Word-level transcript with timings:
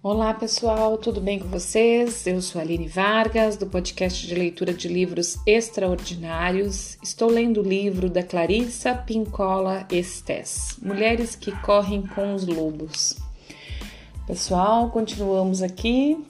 Olá 0.00 0.32
pessoal, 0.32 0.96
tudo 0.96 1.20
bem 1.20 1.40
com 1.40 1.48
vocês? 1.48 2.24
Eu 2.24 2.40
sou 2.40 2.60
Aline 2.60 2.86
Vargas, 2.86 3.56
do 3.56 3.66
podcast 3.66 4.24
de 4.24 4.32
leitura 4.32 4.72
de 4.72 4.86
livros 4.86 5.38
extraordinários. 5.44 6.96
Estou 7.02 7.28
lendo 7.28 7.60
o 7.60 7.68
livro 7.68 8.08
da 8.08 8.22
Clarissa 8.22 8.94
Pincola 8.94 9.84
Estes, 9.90 10.78
Mulheres 10.80 11.34
que 11.34 11.50
Correm 11.62 12.06
com 12.06 12.32
os 12.32 12.46
Lobos. 12.46 13.16
Pessoal, 14.24 14.88
continuamos 14.88 15.62
aqui 15.62 16.24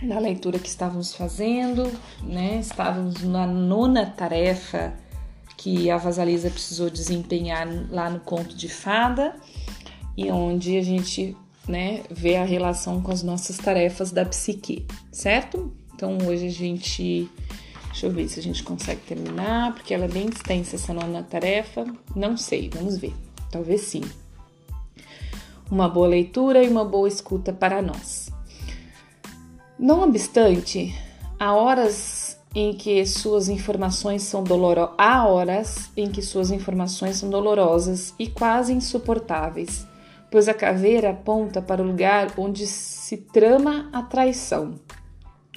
na 0.00 0.18
leitura 0.18 0.58
que 0.58 0.68
estávamos 0.68 1.14
fazendo, 1.14 1.86
né? 2.22 2.60
Estávamos 2.60 3.22
na 3.22 3.46
nona 3.46 4.06
tarefa 4.06 4.94
que 5.58 5.90
a 5.90 5.98
Vasalisa 5.98 6.48
precisou 6.48 6.88
desempenhar 6.88 7.68
lá 7.90 8.08
no 8.08 8.20
conto 8.20 8.56
de 8.56 8.70
fada 8.70 9.36
e 10.16 10.30
onde 10.30 10.78
a 10.78 10.82
gente 10.82 11.36
né, 11.68 12.02
ver 12.10 12.36
a 12.36 12.44
relação 12.44 13.00
com 13.00 13.12
as 13.12 13.22
nossas 13.22 13.56
tarefas 13.56 14.10
da 14.10 14.24
psique, 14.24 14.86
certo? 15.12 15.72
Então 15.94 16.18
hoje 16.26 16.46
a 16.46 16.50
gente. 16.50 17.28
Deixa 17.88 18.06
eu 18.06 18.12
ver 18.12 18.28
se 18.28 18.38
a 18.38 18.42
gente 18.42 18.62
consegue 18.62 19.00
terminar, 19.00 19.74
porque 19.74 19.92
ela 19.92 20.04
é 20.04 20.08
bem 20.08 20.28
extensa 20.28 20.76
essa 20.76 20.94
nona 20.94 21.22
tarefa. 21.22 21.84
Não 22.14 22.36
sei, 22.36 22.70
vamos 22.72 22.96
ver. 22.96 23.12
Talvez 23.50 23.80
sim. 23.82 24.02
Uma 25.68 25.88
boa 25.88 26.06
leitura 26.06 26.62
e 26.62 26.68
uma 26.68 26.84
boa 26.84 27.08
escuta 27.08 27.52
para 27.52 27.82
nós. 27.82 28.30
Não 29.78 30.02
obstante, 30.02 30.94
há 31.38 31.52
horas 31.52 32.38
em 32.54 32.72
que 32.72 33.04
suas 33.06 33.48
informações 33.48 34.22
são 34.22 34.42
dolorosas, 34.42 34.94
há 34.98 35.26
horas 35.26 35.90
em 35.96 36.10
que 36.10 36.22
suas 36.22 36.50
informações 36.50 37.16
são 37.16 37.28
dolorosas 37.28 38.14
e 38.18 38.28
quase 38.28 38.72
insuportáveis 38.72 39.86
pois 40.30 40.48
a 40.48 40.54
caveira 40.54 41.10
aponta 41.10 41.60
para 41.60 41.82
o 41.82 41.86
lugar 41.86 42.32
onde 42.38 42.66
se 42.66 43.16
trama 43.16 43.88
a 43.92 44.02
traição, 44.02 44.74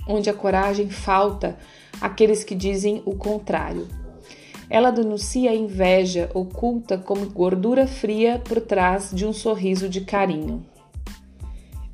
onde 0.08 0.30
a 0.30 0.34
coragem 0.34 0.90
falta 0.90 1.58
àqueles 2.02 2.44
que 2.44 2.56
dizem 2.56 3.02
o 3.06 3.16
contrário. 3.16 3.88
Ela 4.70 4.92
denuncia 4.92 5.52
a 5.52 5.56
inveja 5.56 6.32
oculta 6.34 6.98
como 6.98 7.30
gordura 7.30 7.86
fria 7.86 8.42
por 8.44 8.60
trás 8.60 9.12
de 9.14 9.26
um 9.26 9.32
sorriso 9.32 9.88
de 9.88 10.02
carinho. 10.02 10.66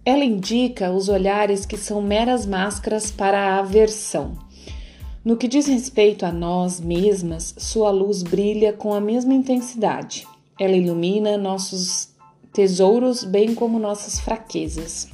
Ela 0.05 0.23
indica 0.23 0.91
os 0.91 1.09
olhares 1.09 1.65
que 1.65 1.77
são 1.77 2.01
meras 2.01 2.45
máscaras 2.45 3.11
para 3.11 3.37
a 3.37 3.59
aversão. 3.59 4.33
No 5.23 5.35
que 5.35 5.47
diz 5.47 5.67
respeito 5.67 6.25
a 6.25 6.31
nós 6.31 6.79
mesmas, 6.79 7.53
sua 7.57 7.91
luz 7.91 8.23
brilha 8.23 8.71
com 8.71 8.93
a 8.93 9.01
mesma 9.01 9.33
intensidade. 9.33 10.25
Ela 10.57 10.75
ilumina 10.75 11.37
nossos 11.37 12.09
tesouros, 12.53 13.23
bem 13.23 13.53
como 13.53 13.79
nossas 13.79 14.19
fraquezas. 14.19 15.07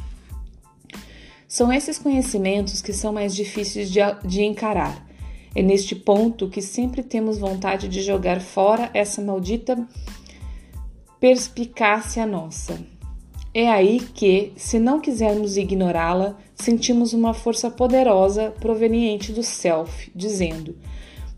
São 1.47 1.71
esses 1.71 1.97
conhecimentos 1.97 2.81
que 2.81 2.91
são 2.91 3.13
mais 3.13 3.35
difíceis 3.35 3.89
de, 3.89 3.99
de 4.25 4.43
encarar. 4.43 5.05
É 5.55 5.61
neste 5.61 5.95
ponto 5.95 6.49
que 6.49 6.61
sempre 6.61 7.01
temos 7.01 7.37
vontade 7.37 7.87
de 7.87 8.01
jogar 8.01 8.41
fora 8.41 8.89
essa 8.93 9.21
maldita 9.21 9.87
perspicácia 11.19 12.25
nossa. 12.25 12.77
É 13.53 13.69
aí 13.69 14.01
que, 14.01 14.51
se 14.57 14.77
não 14.77 14.99
quisermos 14.99 15.55
ignorá-la, 15.55 16.37
sentimos 16.53 17.13
uma 17.13 17.33
força 17.33 17.71
poderosa 17.71 18.51
proveniente 18.59 19.31
do 19.31 19.41
self, 19.41 20.11
dizendo: 20.13 20.75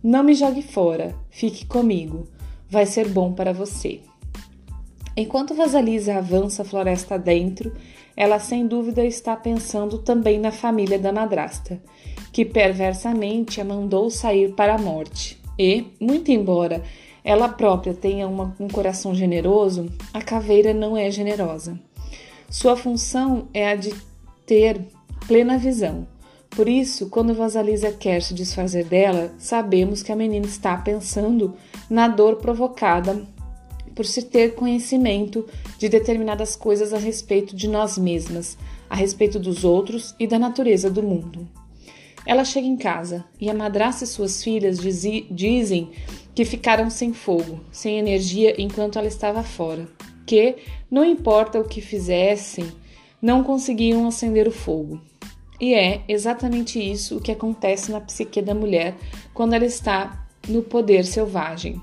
Não 0.04 0.24
me 0.24 0.34
jogue 0.34 0.64
fora, 0.64 1.16
fique 1.30 1.64
comigo, 1.64 2.28
vai 2.68 2.88
ser 2.88 3.08
bom 3.08 3.34
para 3.34 3.54
você. 3.54 4.02
Enquanto 5.20 5.56
Vasalisa 5.56 6.14
avança 6.14 6.62
a 6.62 6.66
floresta 6.66 7.18
dentro, 7.18 7.74
ela 8.16 8.38
sem 8.38 8.68
dúvida 8.68 9.04
está 9.04 9.36
pensando 9.36 9.98
também 9.98 10.40
na 10.40 10.52
família 10.52 11.00
da 11.00 11.12
madrasta, 11.12 11.82
que 12.32 12.46
perversamente 12.46 13.60
a 13.60 13.66
mandou 13.66 14.12
sair 14.12 14.54
para 14.54 14.76
a 14.76 14.78
morte. 14.78 15.42
E, 15.58 15.88
muito 16.00 16.32
embora 16.32 16.84
ela 17.24 17.50
própria 17.50 17.96
tenha 17.96 18.28
uma, 18.28 18.56
um 18.60 18.68
coração 18.68 19.16
generoso, 19.16 19.92
a 20.14 20.22
caveira 20.22 20.72
não 20.72 20.96
é 20.96 21.10
generosa. 21.10 21.80
Sua 22.48 22.78
função 22.78 23.48
é 23.56 23.72
a 23.72 23.76
de 23.76 23.92
ter 24.46 24.80
plena 25.28 25.58
visão. 25.58 26.08
Por 26.52 26.70
isso, 26.70 27.10
quando 27.10 27.34
Vasalisa 27.34 27.92
quer 27.92 28.22
se 28.22 28.36
desfazer 28.36 28.86
dela, 28.86 29.34
sabemos 29.40 30.04
que 30.04 30.12
a 30.12 30.16
menina 30.16 30.46
está 30.46 30.78
pensando 30.78 31.56
na 31.90 32.08
dor 32.08 32.36
provocada 32.36 33.28
por 33.98 34.06
se 34.06 34.22
ter 34.22 34.54
conhecimento 34.54 35.44
de 35.80 35.90
determinadas 35.90 36.56
coisas 36.56 36.94
a 36.94 37.00
respeito 37.00 37.56
de 37.56 37.68
nós 37.68 37.98
mesmas, 37.98 38.56
a 38.88 38.96
respeito 38.96 39.40
dos 39.40 39.64
outros 39.64 40.14
e 40.20 40.28
da 40.28 40.38
natureza 40.38 40.88
do 40.88 41.02
mundo. 41.02 41.48
Ela 42.24 42.46
chega 42.46 42.68
em 42.68 42.78
casa 42.78 43.26
e 43.42 43.50
a 43.50 43.56
madrasta 43.56 44.04
e 44.04 44.08
suas 44.08 44.44
filhas 44.44 44.78
dizem 45.32 45.90
que 46.36 46.46
ficaram 46.46 46.92
sem 46.92 47.12
fogo, 47.12 47.60
sem 47.72 47.98
energia 47.98 48.54
enquanto 48.62 49.00
ela 49.00 49.08
estava 49.08 49.42
fora, 49.42 49.88
que, 50.28 50.58
não 50.92 51.04
importa 51.04 51.60
o 51.60 51.68
que 51.68 51.82
fizessem, 51.82 52.72
não 53.20 53.44
conseguiam 53.44 54.08
acender 54.08 54.48
o 54.48 54.52
fogo. 54.52 55.02
E 55.60 55.74
é 55.74 56.04
exatamente 56.08 56.80
isso 56.80 57.18
o 57.18 57.22
que 57.22 57.32
acontece 57.32 57.92
na 57.92 58.00
psique 58.00 58.44
da 58.44 58.54
mulher 58.54 58.96
quando 59.34 59.54
ela 59.54 59.66
está 59.66 60.28
no 60.48 60.62
poder 60.62 61.04
selvagem. 61.04 61.82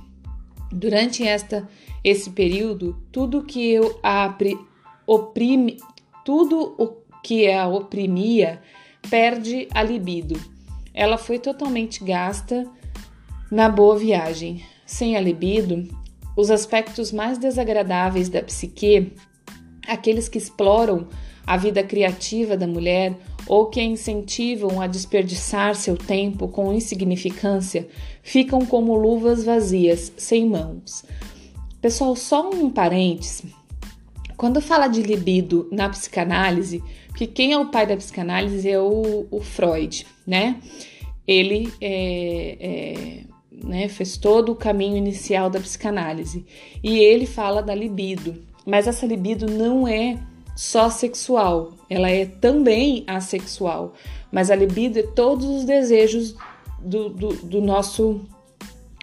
Durante 0.71 1.27
esta 1.27 1.69
esse 2.05 2.31
período, 2.31 2.97
tudo 3.11 3.43
que 3.43 3.73
eu 3.73 3.99
oprime, 5.07 5.79
tudo 6.25 6.75
o 6.79 7.03
que 7.23 7.51
a 7.51 7.67
oprimia 7.67 8.61
perde 9.09 9.67
a 9.73 9.83
libido. 9.83 10.39
Ela 10.93 11.17
foi 11.17 11.39
totalmente 11.39 12.05
gasta 12.05 12.71
na 13.51 13.69
boa 13.69 13.97
viagem. 13.97 14.63
Sem 14.87 15.17
a 15.17 15.21
libido, 15.21 15.89
os 16.37 16.51
aspectos 16.51 17.11
mais 17.11 17.39
desagradáveis 17.39 18.29
da 18.29 18.43
psique, 18.43 19.15
aqueles 19.89 20.29
que 20.29 20.37
exploram 20.37 21.09
a 21.47 21.57
vida 21.57 21.83
criativa 21.83 22.57
da 22.57 22.67
mulher 22.67 23.17
ou 23.47 23.67
que 23.67 23.81
a 23.81 23.85
incentivam 23.85 24.81
a 24.81 24.87
desperdiçar 24.87 25.75
seu 25.75 25.97
tempo 25.97 26.49
com 26.49 26.73
insignificância, 26.73 27.89
ficam 28.23 28.65
como 28.65 28.95
luvas 28.95 29.45
vazias, 29.45 30.13
sem 30.17 30.47
mãos. 30.47 31.05
Pessoal, 31.85 32.17
só 32.17 32.49
um 32.49 32.71
parêntese. 32.71 33.55
Quando 34.39 34.59
fala 34.63 34.89
de 34.89 35.03
libido 35.03 35.69
na 35.71 35.87
psicanálise, 35.87 36.83
que 37.15 37.27
quem 37.27 37.53
é 37.53 37.59
o 37.59 37.67
pai 37.67 37.87
da 37.87 37.95
psicanálise 37.95 38.67
é 38.71 38.81
o, 38.81 39.27
o 39.31 39.43
Freud, 39.43 40.07
né? 40.27 40.63
Ele 41.29 41.71
é, 41.83 42.57
é, 42.59 43.67
né, 43.67 43.87
fez 43.89 44.17
todo 44.17 44.53
o 44.53 44.57
caminho 44.57 44.97
inicial 44.97 45.51
da 45.51 45.61
psicanálise 45.61 46.47
e 46.83 47.01
ele 47.01 47.27
fala 47.27 47.63
da 47.63 47.75
libido, 47.75 48.43
mas 48.65 48.89
essa 48.89 49.05
libido 49.05 49.45
não 49.45 49.87
é 49.87 50.17
só 50.57 50.89
sexual, 50.89 51.75
ela 51.91 52.09
é 52.09 52.25
também 52.25 53.05
assexual, 53.07 53.93
mas 54.33 54.51
a 54.51 54.57
libido 54.57 55.01
é 55.01 55.03
todos 55.03 55.45
os 55.45 55.65
desejos 55.65 56.35
do, 56.81 57.11
do, 57.11 57.29
do 57.35 57.61
nosso 57.61 58.23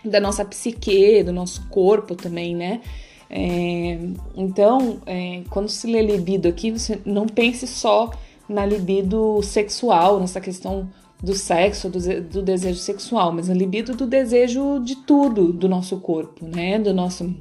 da 0.04 0.20
nossa 0.20 0.44
psique, 0.44 1.24
do 1.24 1.32
nosso 1.32 1.68
corpo 1.68 2.16
também, 2.16 2.56
né? 2.56 2.82
É, 3.30 3.98
então, 4.36 5.00
é, 5.06 5.44
quando 5.50 5.70
se 5.70 5.88
lê 5.88 6.02
libido 6.02 6.48
aqui, 6.48 6.72
você 6.72 7.00
não 7.06 7.26
pense 7.26 7.66
só 7.66 8.12
na 8.50 8.66
libido 8.66 9.42
sexual, 9.42 10.20
nessa 10.20 10.42
questão 10.42 10.90
do 11.22 11.34
sexo, 11.34 11.90
do, 11.90 12.00
do 12.24 12.42
desejo 12.42 12.80
sexual, 12.80 13.32
mas 13.32 13.50
a 13.50 13.54
libido 13.54 13.96
do 13.96 14.08
desejo 14.08 14.80
de 14.80 14.96
tudo 14.96 15.54
do 15.54 15.70
nosso 15.70 15.98
corpo, 16.00 16.46
né? 16.46 16.78
Do 16.80 16.94
nosso, 16.94 17.34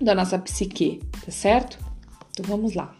da 0.00 0.14
nossa 0.14 0.38
psique, 0.38 1.00
tá 1.24 1.30
certo? 1.30 1.78
Então 2.32 2.44
vamos 2.46 2.74
lá. 2.74 2.94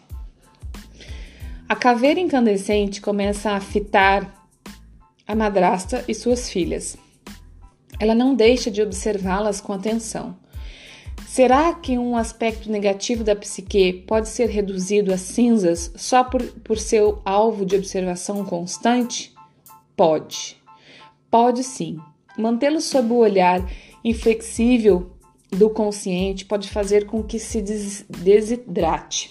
A 1.69 1.75
caveira 1.75 2.21
incandescente 2.21 3.01
começa 3.01 3.53
a 3.53 3.61
fitar 3.61 4.49
a 5.27 5.35
madrasta 5.35 6.05
e 6.07 6.15
suas 6.15 6.51
filhas. 6.51 6.97
Ela 8.00 8.14
não 8.14 8.35
deixa 8.35 8.70
de 8.70 8.82
observá-las 8.82 9.61
com 9.61 9.75
atenção. 9.75 10.35
Será 11.29 11.73
que 11.73 11.97
um 11.97 12.17
aspecto 12.17 12.69
negativo 12.69 13.23
da 13.23 13.37
psique 13.37 13.93
pode 13.93 14.29
ser 14.29 14.49
reduzido 14.49 15.12
a 15.12 15.17
cinzas 15.17 15.93
só 15.94 16.25
por, 16.25 16.43
por 16.43 16.76
seu 16.76 17.23
alvo 17.25 17.64
de 17.64 17.76
observação 17.76 18.44
constante? 18.44 19.32
Pode. 19.94 20.56
Pode 21.31 21.62
sim. 21.62 21.99
Mantê-lo 22.37 22.81
sob 22.81 23.12
o 23.12 23.19
olhar 23.19 23.64
inflexível 24.02 25.12
do 25.50 25.70
consciente 25.70 26.44
pode 26.44 26.69
fazer 26.69 27.06
com 27.06 27.23
que 27.23 27.38
se 27.38 27.62
desidrate. 28.08 29.31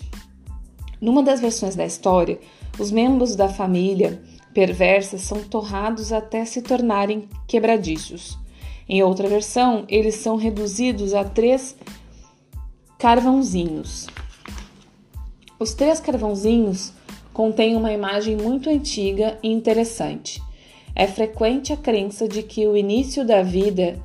Numa 1.02 1.22
das 1.22 1.42
versões 1.42 1.76
da 1.76 1.86
história, 1.86 2.40
os 2.80 2.92
membros 2.92 3.36
da 3.36 3.50
família 3.50 4.22
perversa 4.54 5.18
são 5.18 5.44
torrados 5.44 6.14
até 6.14 6.46
se 6.46 6.62
tornarem 6.62 7.28
quebradiços. 7.46 8.39
Em 8.90 9.04
outra 9.04 9.30
versão, 9.30 9.86
eles 9.88 10.16
são 10.16 10.36
reduzidos 10.36 11.14
a 11.14 11.24
três 11.24 11.78
carvãozinhos. 12.98 14.08
Os 15.60 15.76
três 15.76 16.00
carvãozinhos 16.00 16.92
contém 17.32 17.76
uma 17.76 17.94
imagem 17.94 18.36
muito 18.36 18.68
antiga 18.68 19.38
e 19.44 19.50
interessante. 19.52 20.42
É 20.96 21.06
frequente 21.06 21.72
a 21.72 21.78
crença 21.78 22.28
de 22.28 22.42
que 22.42 22.68
o 22.68 22.76
início 22.76 23.24
da 23.24 23.44
vida 23.44 24.00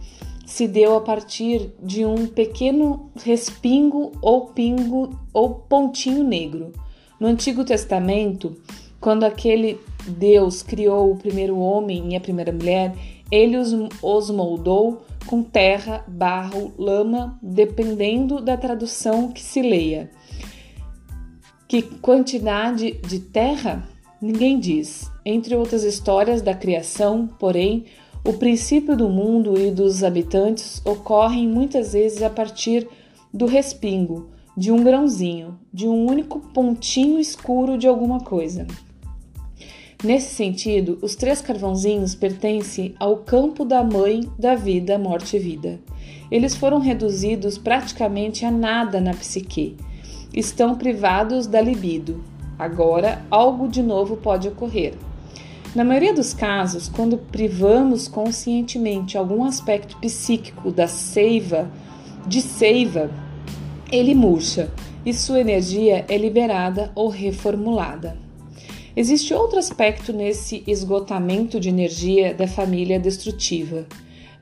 se 0.44 0.68
deu 0.68 0.94
a 0.94 1.00
partir 1.00 1.72
de 1.82 2.04
um 2.04 2.26
pequeno 2.26 3.10
respingo 3.16 4.12
ou 4.20 4.48
pingo 4.48 5.18
ou 5.32 5.54
pontinho 5.54 6.22
negro. 6.22 6.72
No 7.18 7.26
Antigo 7.26 7.64
Testamento, 7.64 8.54
quando 9.00 9.24
aquele 9.24 9.80
Deus 10.06 10.62
criou 10.62 11.10
o 11.10 11.16
primeiro 11.16 11.58
homem 11.58 12.12
e 12.12 12.16
a 12.16 12.20
primeira 12.20 12.52
mulher, 12.52 12.94
ele 13.34 13.56
os, 13.56 13.74
os 14.00 14.30
moldou 14.30 15.02
com 15.26 15.42
terra, 15.42 16.04
barro, 16.06 16.72
lama, 16.78 17.38
dependendo 17.42 18.40
da 18.40 18.56
tradução 18.56 19.32
que 19.32 19.42
se 19.42 19.60
leia. 19.60 20.10
Que 21.66 21.82
quantidade 21.82 22.92
de 23.06 23.18
terra? 23.18 23.88
Ninguém 24.20 24.60
diz. 24.60 25.10
Entre 25.24 25.56
outras 25.56 25.82
histórias 25.82 26.42
da 26.42 26.54
criação, 26.54 27.26
porém, 27.38 27.86
o 28.24 28.34
princípio 28.34 28.96
do 28.96 29.08
mundo 29.08 29.58
e 29.58 29.70
dos 29.70 30.04
habitantes 30.04 30.80
ocorrem 30.84 31.48
muitas 31.48 31.92
vezes 31.92 32.22
a 32.22 32.30
partir 32.30 32.86
do 33.32 33.46
respingo, 33.46 34.28
de 34.56 34.70
um 34.70 34.84
grãozinho, 34.84 35.58
de 35.72 35.88
um 35.88 36.06
único 36.06 36.38
pontinho 36.38 37.18
escuro 37.18 37.76
de 37.76 37.88
alguma 37.88 38.20
coisa. 38.20 38.66
Nesse 40.04 40.34
sentido, 40.34 40.98
os 41.00 41.16
três 41.16 41.40
carvãozinhos 41.40 42.14
pertencem 42.14 42.94
ao 43.00 43.16
campo 43.16 43.64
da 43.64 43.82
mãe 43.82 44.20
da 44.38 44.54
vida, 44.54 44.98
morte 44.98 45.36
e 45.36 45.38
vida. 45.38 45.80
Eles 46.30 46.54
foram 46.54 46.78
reduzidos 46.78 47.56
praticamente 47.56 48.44
a 48.44 48.50
nada 48.50 49.00
na 49.00 49.14
psique. 49.14 49.78
Estão 50.30 50.74
privados 50.74 51.46
da 51.46 51.58
libido. 51.58 52.22
Agora, 52.58 53.24
algo 53.30 53.66
de 53.66 53.82
novo 53.82 54.18
pode 54.18 54.46
ocorrer. 54.46 54.92
Na 55.74 55.82
maioria 55.82 56.12
dos 56.12 56.34
casos, 56.34 56.86
quando 56.86 57.16
privamos 57.16 58.06
conscientemente 58.06 59.16
algum 59.16 59.42
aspecto 59.42 59.96
psíquico 59.96 60.70
da 60.70 60.86
seiva, 60.86 61.70
de 62.26 62.42
seiva, 62.42 63.10
ele 63.90 64.14
murcha 64.14 64.70
e 65.06 65.14
sua 65.14 65.40
energia 65.40 66.04
é 66.10 66.18
liberada 66.18 66.92
ou 66.94 67.08
reformulada. 67.08 68.22
Existe 68.96 69.34
outro 69.34 69.58
aspecto 69.58 70.12
nesse 70.12 70.62
esgotamento 70.66 71.58
de 71.58 71.68
energia 71.68 72.32
da 72.32 72.46
família 72.46 72.98
destrutiva. 73.00 73.86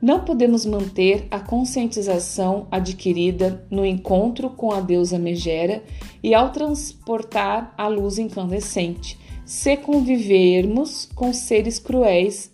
Não 0.00 0.24
podemos 0.24 0.66
manter 0.66 1.26
a 1.30 1.40
conscientização 1.40 2.66
adquirida 2.70 3.64
no 3.70 3.86
encontro 3.86 4.50
com 4.50 4.70
a 4.72 4.80
deusa 4.80 5.18
Megera 5.18 5.82
e 6.22 6.34
ao 6.34 6.50
transportar 6.50 7.72
a 7.78 7.88
luz 7.88 8.18
incandescente, 8.18 9.18
se 9.46 9.76
convivermos 9.76 11.08
com 11.14 11.32
seres 11.32 11.78
cruéis, 11.78 12.50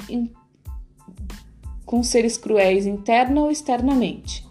com 1.84 2.02
seres 2.02 2.36
cruéis 2.36 2.86
interna 2.86 3.40
ou 3.40 3.50
externamente. 3.50 4.47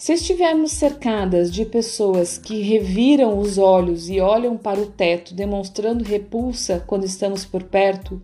Se 0.00 0.14
estivermos 0.14 0.72
cercadas 0.72 1.52
de 1.52 1.66
pessoas 1.66 2.38
que 2.38 2.62
reviram 2.62 3.38
os 3.38 3.58
olhos 3.58 4.08
e 4.08 4.18
olham 4.18 4.56
para 4.56 4.80
o 4.80 4.86
teto, 4.86 5.34
demonstrando 5.34 6.02
repulsa 6.02 6.82
quando 6.86 7.04
estamos 7.04 7.44
por 7.44 7.64
perto, 7.64 8.18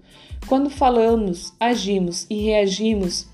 quando 0.49 0.71
falamos, 0.71 1.53
agimos 1.61 2.25
e 2.31 2.43
reagimos, 2.43 3.29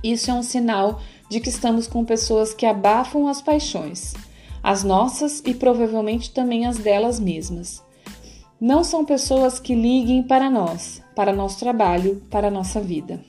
isso 0.00 0.30
é 0.30 0.34
um 0.34 0.44
sinal 0.44 1.00
de 1.28 1.40
que 1.40 1.48
estamos 1.48 1.88
com 1.88 2.04
pessoas 2.04 2.54
que 2.54 2.64
abafam 2.64 3.26
as 3.26 3.42
paixões, 3.42 4.14
as 4.62 4.84
nossas 4.84 5.42
e 5.44 5.52
provavelmente 5.52 6.30
também 6.30 6.66
as 6.66 6.78
delas 6.78 7.18
mesmas 7.18 7.84
não 8.60 8.84
são 8.84 9.04
pessoas 9.04 9.58
que 9.58 9.74
liguem 9.74 10.22
para 10.22 10.48
nós, 10.48 11.02
para 11.16 11.32
nosso 11.32 11.58
trabalho, 11.58 12.22
para 12.30 12.48
nossa 12.48 12.80
vida. 12.80 13.20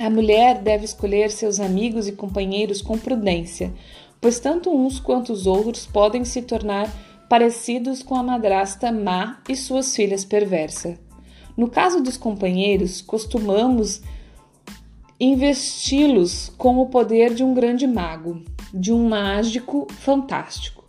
A 0.00 0.08
mulher 0.08 0.62
deve 0.62 0.86
escolher 0.86 1.30
seus 1.30 1.60
amigos 1.60 2.08
e 2.08 2.12
companheiros 2.12 2.80
com 2.80 2.96
prudência, 2.96 3.70
pois 4.18 4.40
tanto 4.40 4.74
uns 4.74 4.98
quanto 4.98 5.30
os 5.30 5.46
outros 5.46 5.84
podem 5.84 6.24
se 6.24 6.40
tornar 6.40 6.90
parecidos 7.28 8.02
com 8.02 8.14
a 8.14 8.22
madrasta 8.22 8.90
má 8.90 9.42
e 9.46 9.54
suas 9.54 9.94
filhas 9.94 10.24
perversa. 10.24 10.98
No 11.54 11.68
caso 11.68 12.02
dos 12.02 12.16
companheiros, 12.16 13.02
costumamos 13.02 14.00
investi-los 15.20 16.50
com 16.56 16.78
o 16.78 16.86
poder 16.86 17.34
de 17.34 17.44
um 17.44 17.52
grande 17.52 17.86
mago, 17.86 18.42
de 18.72 18.94
um 18.94 19.06
mágico 19.06 19.86
fantástico. 19.98 20.80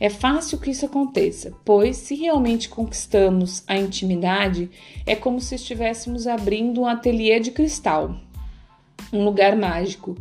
É 0.00 0.10
fácil 0.10 0.58
que 0.58 0.70
isso 0.70 0.84
aconteça, 0.84 1.52
pois 1.64 1.96
se 1.98 2.16
realmente 2.16 2.68
conquistamos 2.68 3.62
a 3.66 3.78
intimidade, 3.78 4.68
é 5.06 5.14
como 5.14 5.40
se 5.40 5.54
estivéssemos 5.54 6.26
abrindo 6.26 6.82
um 6.82 6.86
ateliê 6.86 7.40
de 7.40 7.50
cristal, 7.50 8.14
um 9.12 9.24
lugar 9.24 9.56
mágico, 9.56 10.16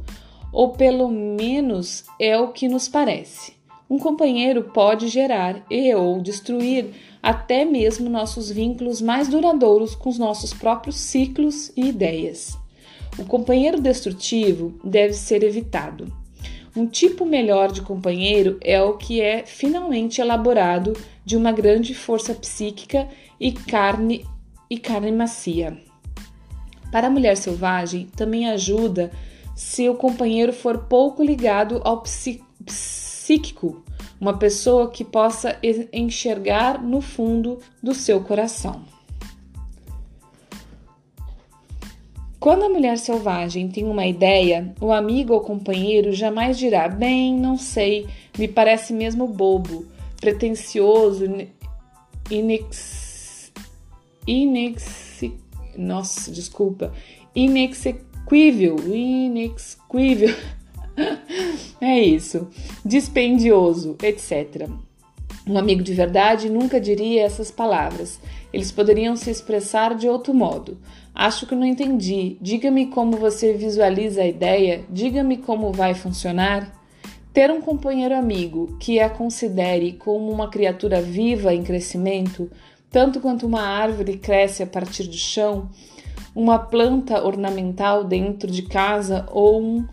ou 0.51 0.69
pelo 0.69 1.09
menos 1.09 2.05
é 2.19 2.37
o 2.37 2.49
que 2.49 2.67
nos 2.67 2.87
parece. 2.87 3.53
Um 3.89 3.99
companheiro 3.99 4.63
pode 4.63 5.07
gerar 5.07 5.63
e 5.69 5.93
ou 5.93 6.19
destruir 6.21 6.91
até 7.21 7.65
mesmo 7.65 8.09
nossos 8.09 8.49
vínculos 8.49 9.01
mais 9.01 9.27
duradouros 9.27 9.95
com 9.95 10.09
os 10.09 10.17
nossos 10.17 10.53
próprios 10.53 10.95
ciclos 10.95 11.71
e 11.75 11.87
ideias. 11.87 12.57
O 13.17 13.25
companheiro 13.25 13.79
destrutivo 13.79 14.79
deve 14.83 15.13
ser 15.13 15.43
evitado. 15.43 16.11
Um 16.75 16.85
tipo 16.85 17.25
melhor 17.25 17.71
de 17.71 17.81
companheiro 17.81 18.57
é 18.61 18.81
o 18.81 18.97
que 18.97 19.21
é 19.21 19.45
finalmente 19.45 20.19
elaborado 20.19 20.93
de 21.23 21.37
uma 21.37 21.51
grande 21.51 21.93
força 21.93 22.33
psíquica 22.33 23.07
e 23.39 23.51
carne 23.51 24.25
e 24.69 24.77
carne 24.77 25.11
macia. 25.11 25.84
Para 26.95 27.07
a 27.07 27.09
mulher 27.09 27.35
selvagem, 27.35 28.07
também 28.15 28.47
ajuda 28.47 29.11
se 29.53 29.89
o 29.89 29.95
companheiro 29.95 30.53
for 30.53 30.85
pouco 30.85 31.21
ligado 31.21 31.81
ao 31.83 32.01
psíquico, 32.01 33.83
uma 34.17 34.37
pessoa 34.37 34.89
que 34.89 35.03
possa 35.03 35.59
enxergar 35.91 36.81
no 36.81 37.01
fundo 37.01 37.59
do 37.83 37.93
seu 37.93 38.21
coração. 38.21 38.83
Quando 42.39 42.63
a 42.63 42.69
mulher 42.69 42.97
selvagem 42.97 43.67
tem 43.67 43.83
uma 43.83 44.05
ideia, 44.05 44.73
o 44.79 44.93
amigo 44.93 45.33
ou 45.33 45.41
companheiro 45.41 46.13
jamais 46.13 46.57
dirá: 46.57 46.87
Bem, 46.87 47.37
não 47.37 47.57
sei, 47.57 48.07
me 48.37 48.47
parece 48.47 48.93
mesmo 48.93 49.27
bobo, 49.27 49.85
pretensioso, 50.21 51.25
inex. 52.31 53.51
inex 54.25 55.05
nossa, 55.77 56.31
desculpa. 56.31 56.93
Inexequível, 57.35 58.75
inexequível. 58.87 60.35
é 61.81 61.99
isso. 61.99 62.47
Dispendioso, 62.83 63.97
etc. 64.01 64.69
Um 65.47 65.57
amigo 65.57 65.83
de 65.83 65.93
verdade 65.93 66.49
nunca 66.49 66.79
diria 66.79 67.23
essas 67.23 67.51
palavras. 67.51 68.19
Eles 68.51 68.71
poderiam 68.71 69.15
se 69.15 69.29
expressar 69.29 69.95
de 69.95 70.07
outro 70.07 70.33
modo. 70.33 70.77
Acho 71.13 71.45
que 71.45 71.53
não 71.53 71.65
entendi. 71.65 72.37
Diga-me 72.41 72.87
como 72.87 73.17
você 73.17 73.53
visualiza 73.53 74.21
a 74.21 74.27
ideia, 74.27 74.83
diga-me 74.89 75.37
como 75.37 75.71
vai 75.71 75.93
funcionar. 75.93 76.73
Ter 77.31 77.51
um 77.51 77.61
companheiro 77.61 78.15
amigo 78.15 78.77
que 78.79 78.99
a 78.99 79.09
considere 79.09 79.93
como 79.93 80.31
uma 80.31 80.49
criatura 80.49 81.01
viva 81.01 81.53
em 81.53 81.63
crescimento, 81.63 82.49
tanto 82.95 83.19
quanto 83.19 83.45
uma 83.45 83.59
árvore 83.59 84.15
cresce 84.15 84.63
a 84.63 84.65
partir 84.65 85.03
do 85.03 85.17
chão, 85.17 85.69
uma 86.33 86.57
planta 86.57 87.21
ornamental 87.25 88.05
dentro 88.05 88.49
de 88.49 88.61
casa 88.61 89.27
ou 89.33 89.61
um 89.61 89.85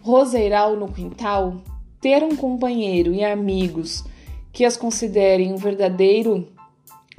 roseiral 0.00 0.74
no 0.74 0.88
quintal, 0.88 1.58
ter 2.00 2.22
um 2.22 2.34
companheiro 2.34 3.12
e 3.12 3.22
amigos 3.22 4.02
que 4.54 4.64
as 4.64 4.74
considerem 4.74 5.52
um 5.52 5.58
verdadeiro 5.58 6.48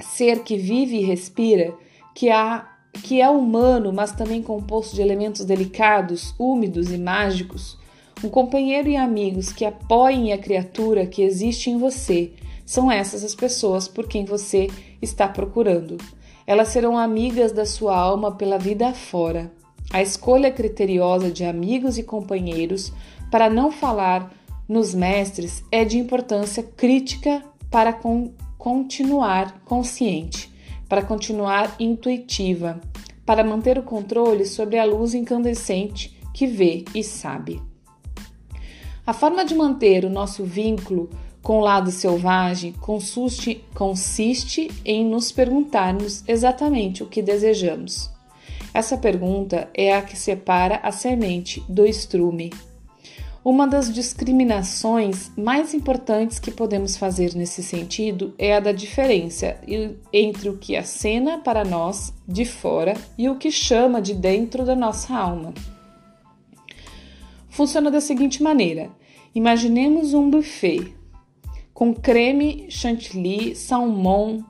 ser 0.00 0.42
que 0.42 0.56
vive 0.56 0.96
e 0.96 1.04
respira, 1.04 1.72
que 2.16 2.30
há 2.30 2.68
que 3.04 3.20
é 3.20 3.30
humano, 3.30 3.92
mas 3.92 4.10
também 4.10 4.42
composto 4.42 4.96
de 4.96 5.02
elementos 5.02 5.44
delicados, 5.44 6.34
úmidos 6.36 6.90
e 6.90 6.98
mágicos, 6.98 7.78
um 8.24 8.28
companheiro 8.28 8.88
e 8.88 8.96
amigos 8.96 9.52
que 9.52 9.64
apoiem 9.64 10.32
a 10.32 10.38
criatura 10.38 11.06
que 11.06 11.22
existe 11.22 11.70
em 11.70 11.78
você. 11.78 12.32
São 12.66 12.90
essas 12.90 13.22
as 13.22 13.36
pessoas 13.36 13.86
por 13.86 14.08
quem 14.08 14.24
você 14.24 14.66
está 15.00 15.28
procurando. 15.28 15.96
Elas 16.46 16.68
serão 16.68 16.96
amigas 16.96 17.52
da 17.52 17.66
sua 17.66 17.96
alma 17.96 18.32
pela 18.32 18.58
vida 18.58 18.88
afora. 18.88 19.52
A 19.90 20.02
escolha 20.02 20.50
criteriosa 20.50 21.30
de 21.30 21.44
amigos 21.44 21.98
e 21.98 22.02
companheiros, 22.02 22.92
para 23.30 23.48
não 23.48 23.70
falar 23.70 24.32
nos 24.68 24.94
mestres, 24.94 25.64
é 25.70 25.84
de 25.84 25.98
importância 25.98 26.62
crítica 26.62 27.42
para 27.70 27.92
con 27.92 28.32
continuar 28.58 29.60
consciente 29.64 30.50
para 30.88 31.02
continuar 31.02 31.76
intuitiva, 31.78 32.80
para 33.26 33.44
manter 33.44 33.78
o 33.78 33.82
controle 33.82 34.46
sobre 34.46 34.78
a 34.78 34.84
luz 34.84 35.14
incandescente 35.14 36.18
que 36.32 36.46
vê 36.46 36.84
e 36.94 37.04
sabe. 37.04 37.60
A 39.06 39.12
forma 39.12 39.44
de 39.44 39.54
manter 39.54 40.04
o 40.04 40.10
nosso 40.10 40.44
vínculo 40.44 41.10
com 41.48 41.60
o 41.60 41.62
lado 41.62 41.90
selvagem 41.90 42.74
consiste, 42.74 43.64
consiste 43.74 44.70
em 44.84 45.02
nos 45.02 45.32
perguntarmos 45.32 46.22
exatamente 46.28 47.02
o 47.02 47.06
que 47.06 47.22
desejamos. 47.22 48.10
Essa 48.74 48.98
pergunta 48.98 49.66
é 49.72 49.96
a 49.96 50.02
que 50.02 50.14
separa 50.14 50.78
a 50.82 50.92
semente 50.92 51.64
do 51.66 51.86
estrume. 51.86 52.52
Uma 53.42 53.66
das 53.66 53.90
discriminações 53.90 55.32
mais 55.38 55.72
importantes 55.72 56.38
que 56.38 56.50
podemos 56.50 56.98
fazer 56.98 57.34
nesse 57.34 57.62
sentido 57.62 58.34
é 58.38 58.54
a 58.54 58.60
da 58.60 58.70
diferença 58.70 59.56
entre 60.12 60.50
o 60.50 60.58
que 60.58 60.76
acena 60.76 61.38
para 61.38 61.64
nós 61.64 62.12
de 62.28 62.44
fora 62.44 62.94
e 63.16 63.26
o 63.26 63.36
que 63.36 63.50
chama 63.50 64.02
de 64.02 64.12
dentro 64.12 64.66
da 64.66 64.76
nossa 64.76 65.16
alma. 65.16 65.54
Funciona 67.48 67.90
da 67.90 68.02
seguinte 68.02 68.42
maneira: 68.42 68.90
imaginemos 69.34 70.12
um 70.12 70.28
buffet 70.28 70.97
com 71.78 71.94
creme 71.94 72.66
chantilly, 72.68 73.54
salmão, 73.54 74.44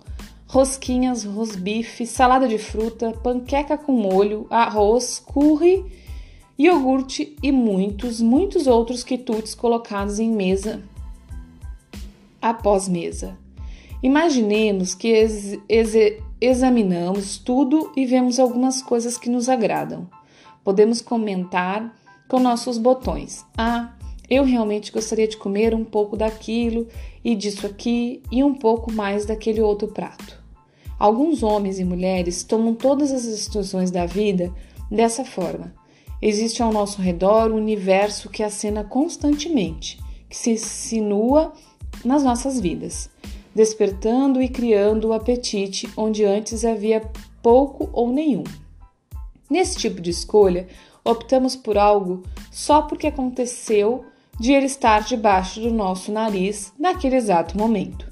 rosquinhas, 0.47 1.25
rosbife, 1.25 2.06
salada 2.06 2.49
de 2.49 2.56
fruta, 2.56 3.12
panqueca 3.23 3.76
com 3.76 3.92
molho, 3.92 4.47
arroz, 4.49 5.23
curry, 5.26 5.85
iogurte 6.58 7.37
e 7.42 7.52
muitos, 7.52 8.23
muitos 8.23 8.66
outros 8.66 9.04
quitutes 9.04 9.54
colocados 9.54 10.18
em 10.18 10.30
mesa 10.30 10.82
após 12.40 12.88
mesa. 12.88 13.37
Imaginemos 14.02 14.94
que 14.94 15.08
ex 15.08 15.58
ex 15.68 16.23
examinamos 16.40 17.37
tudo 17.37 17.92
e 17.94 18.06
vemos 18.06 18.40
algumas 18.40 18.80
coisas 18.80 19.18
que 19.18 19.28
nos 19.28 19.50
agradam. 19.50 20.08
Podemos 20.64 21.02
comentar 21.02 21.94
com 22.26 22.40
nossos 22.40 22.78
botões. 22.78 23.44
Ah, 23.54 23.98
eu 24.28 24.44
realmente 24.44 24.92
gostaria 24.92 25.26
de 25.26 25.37
comer 25.37 25.75
um 25.75 25.85
pouco 25.85 26.16
daquilo 26.16 26.87
e 27.25 27.35
disso 27.35 27.66
aqui 27.66 28.23
e 28.30 28.44
um 28.44 28.54
pouco 28.54 28.92
mais 28.92 29.25
daquele 29.25 29.61
outro 29.61 29.88
prato. 29.88 30.38
Alguns 30.99 31.42
homens 31.42 31.78
e 31.78 31.85
mulheres 31.85 32.42
tomam 32.42 32.75
todas 32.75 33.12
as 33.12 33.23
situações 33.23 33.90
da 33.90 34.04
vida 34.04 34.52
dessa 34.90 35.25
forma. 35.25 35.73
Existe 36.20 36.62
ao 36.62 36.73
nosso 36.73 37.00
redor 37.00 37.52
um 37.52 37.56
universo 37.56 38.28
que 38.28 38.42
acena 38.42 38.82
constantemente, 38.82 40.00
que 40.28 40.37
se 40.37 40.50
insinua 40.50 41.52
nas 42.04 42.25
nossas 42.25 42.61
vidas, 42.61 43.08
despertando 43.54 44.42
e 44.42 44.49
criando 44.49 45.08
o 45.08 45.12
apetite 45.12 45.88
onde 45.97 46.25
antes 46.25 46.64
havia 46.64 47.08
pouco 47.40 47.88
ou 47.92 48.12
nenhum. 48.12 48.44
Nesse 49.49 49.78
tipo 49.78 50.00
de 50.00 50.11
escolha, 50.11 50.66
optamos 51.04 51.54
por 51.54 51.78
algo 51.78 52.25
só 52.50 52.82
porque 52.82 53.06
aconteceu 53.06 54.04
de 54.38 54.52
ele 54.52 54.66
estar 54.66 55.02
debaixo 55.02 55.61
do 55.61 55.71
nosso 55.71 56.12
nariz 56.12 56.73
naquele 56.78 57.16
exato 57.16 57.57
momento. 57.57 58.11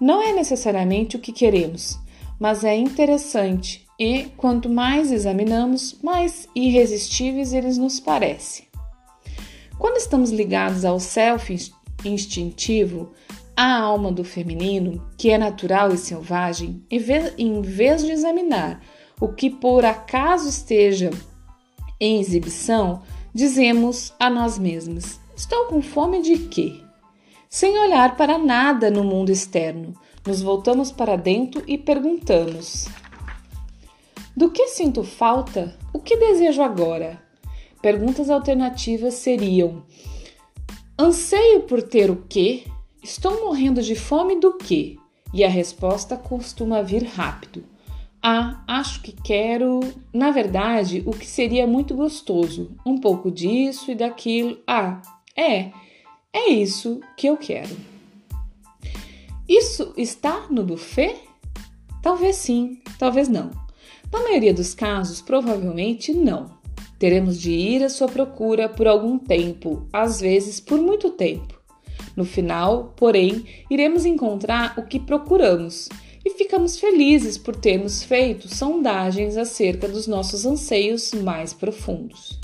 Não 0.00 0.22
é 0.22 0.32
necessariamente 0.32 1.16
o 1.16 1.20
que 1.20 1.32
queremos, 1.32 1.98
mas 2.38 2.64
é 2.64 2.76
interessante 2.76 3.86
e, 3.98 4.24
quanto 4.36 4.68
mais 4.68 5.12
examinamos, 5.12 5.98
mais 6.02 6.48
irresistíveis 6.54 7.52
eles 7.52 7.78
nos 7.78 8.00
parecem. 8.00 8.66
Quando 9.78 9.96
estamos 9.96 10.30
ligados 10.30 10.84
ao 10.84 11.00
self 11.00 11.72
instintivo, 12.04 13.12
à 13.56 13.78
alma 13.78 14.10
do 14.10 14.24
feminino, 14.24 15.04
que 15.16 15.30
é 15.30 15.38
natural 15.38 15.92
e 15.92 15.96
selvagem, 15.96 16.84
em 16.90 17.60
vez 17.62 18.02
de 18.02 18.10
examinar 18.10 18.80
o 19.20 19.28
que 19.28 19.48
por 19.48 19.84
acaso 19.84 20.48
esteja 20.48 21.10
em 22.00 22.20
exibição, 22.20 23.02
dizemos 23.32 24.12
a 24.18 24.28
nós 24.28 24.58
mesmas: 24.58 25.20
Estou 25.36 25.66
com 25.66 25.82
fome 25.82 26.22
de 26.22 26.38
quê? 26.38 26.80
Sem 27.50 27.76
olhar 27.76 28.16
para 28.16 28.38
nada 28.38 28.88
no 28.88 29.02
mundo 29.02 29.30
externo, 29.30 29.92
nos 30.24 30.40
voltamos 30.40 30.92
para 30.92 31.16
dentro 31.16 31.62
e 31.66 31.76
perguntamos: 31.76 32.86
Do 34.36 34.50
que 34.50 34.68
sinto 34.68 35.02
falta? 35.02 35.76
O 35.92 35.98
que 35.98 36.16
desejo 36.16 36.62
agora? 36.62 37.20
Perguntas 37.82 38.30
alternativas 38.30 39.14
seriam: 39.14 39.82
Anseio 40.96 41.62
por 41.62 41.82
ter 41.82 42.10
o 42.12 42.24
quê? 42.28 42.64
Estou 43.02 43.44
morrendo 43.44 43.82
de 43.82 43.96
fome 43.96 44.38
do 44.38 44.56
quê? 44.56 44.96
E 45.32 45.42
a 45.42 45.48
resposta 45.48 46.16
costuma 46.16 46.80
vir 46.80 47.02
rápido. 47.02 47.64
Ah, 48.22 48.62
acho 48.66 49.02
que 49.02 49.12
quero. 49.12 49.80
Na 50.12 50.30
verdade, 50.30 51.02
o 51.04 51.10
que 51.10 51.26
seria 51.26 51.66
muito 51.66 51.94
gostoso. 51.94 52.70
Um 52.86 52.98
pouco 52.98 53.30
disso 53.30 53.90
e 53.90 53.94
daquilo. 53.94 54.58
Ah, 54.66 55.02
é, 55.36 55.70
é 56.32 56.48
isso 56.50 57.00
que 57.16 57.26
eu 57.26 57.36
quero. 57.36 57.76
Isso 59.48 59.92
está 59.96 60.46
no 60.50 60.64
buffet? 60.64 61.16
Talvez 62.02 62.36
sim, 62.36 62.80
talvez 62.98 63.28
não. 63.28 63.50
Na 64.12 64.22
maioria 64.22 64.54
dos 64.54 64.74
casos, 64.74 65.20
provavelmente 65.20 66.12
não. 66.12 66.50
Teremos 66.98 67.40
de 67.40 67.50
ir 67.50 67.82
à 67.82 67.88
sua 67.88 68.08
procura 68.08 68.68
por 68.68 68.86
algum 68.86 69.18
tempo, 69.18 69.86
às 69.92 70.20
vezes 70.20 70.60
por 70.60 70.80
muito 70.80 71.10
tempo. 71.10 71.60
No 72.16 72.24
final, 72.24 72.94
porém, 72.96 73.44
iremos 73.68 74.06
encontrar 74.06 74.78
o 74.78 74.86
que 74.86 75.00
procuramos 75.00 75.88
e 76.24 76.30
ficamos 76.30 76.78
felizes 76.78 77.36
por 77.36 77.56
termos 77.56 78.02
feito 78.02 78.48
sondagens 78.48 79.36
acerca 79.36 79.88
dos 79.88 80.06
nossos 80.06 80.46
anseios 80.46 81.12
mais 81.12 81.52
profundos. 81.52 82.38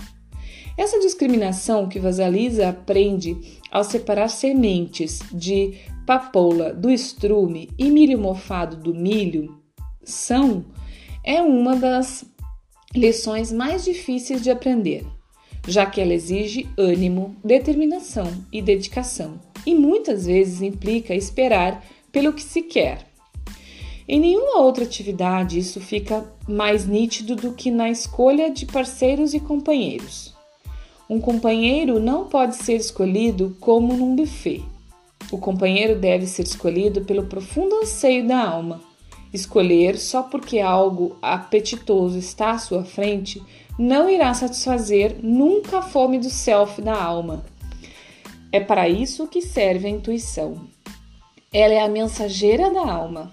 Essa 0.77 0.99
discriminação 1.01 1.89
que 1.89 1.99
Vasalisa 1.99 2.69
aprende 2.69 3.37
ao 3.71 3.85
separar 3.85 4.29
sementes 4.29 5.21
de 5.33 5.75
papoula 6.07 6.73
do 6.73 6.91
estrume 6.91 7.69
e 7.79 7.91
milho 7.91 8.19
mofado 8.19 8.77
do 8.77 8.95
milho 8.95 9.61
são 10.03 10.65
é 11.23 11.43
uma 11.43 11.77
das 11.77 12.25
lições 12.95 13.53
mais 13.53 13.85
difíceis 13.85 14.43
de 14.43 14.51
aprender, 14.51 15.07
já 15.69 15.87
que 15.87 16.01
ela 16.01 16.15
exige 16.15 16.69
ânimo, 16.77 17.37
determinação 17.45 18.27
e 18.53 18.61
dedicação, 18.61 19.39
e 19.65 19.75
muitas 19.75 20.27
vezes 20.27 20.63
implica 20.63 21.15
esperar 21.15 21.85
pelo 22.11 22.33
que 22.33 22.43
se 22.43 22.63
quer. 22.63 23.07
Em 24.09 24.19
nenhuma 24.19 24.61
outra 24.61 24.83
atividade 24.83 25.59
isso 25.59 25.81
fica 25.81 26.27
mais 26.49 26.85
nítido 26.85 27.37
do 27.37 27.53
que 27.53 27.71
na 27.71 27.89
escolha 27.89 28.51
de 28.51 28.67
parceiros 28.67 29.35
e 29.35 29.39
companheiros. 29.39 30.35
Um 31.11 31.21
companheiro 31.21 31.99
não 31.99 32.27
pode 32.27 32.55
ser 32.55 32.77
escolhido 32.77 33.57
como 33.59 33.97
num 33.97 34.15
buffet. 34.15 34.63
O 35.33 35.39
companheiro 35.39 35.99
deve 35.99 36.25
ser 36.25 36.45
escolhido 36.45 37.01
pelo 37.01 37.27
profundo 37.27 37.81
anseio 37.83 38.29
da 38.29 38.49
alma. 38.49 38.81
Escolher 39.35 39.99
só 39.99 40.23
porque 40.23 40.61
algo 40.61 41.17
apetitoso 41.21 42.17
está 42.17 42.53
à 42.53 42.59
sua 42.59 42.85
frente 42.85 43.43
não 43.77 44.09
irá 44.09 44.33
satisfazer 44.35 45.17
nunca 45.21 45.79
a 45.79 45.83
fome 45.83 46.17
do 46.17 46.31
self 46.31 46.81
da 46.81 46.95
alma. 46.95 47.45
É 48.53 48.61
para 48.61 48.89
isso 48.89 49.27
que 49.27 49.43
serve 49.43 49.89
a 49.89 49.91
intuição. 49.91 50.61
Ela 51.53 51.75
é 51.75 51.81
a 51.81 51.89
mensageira 51.89 52.71
da 52.71 52.89
alma. 52.89 53.33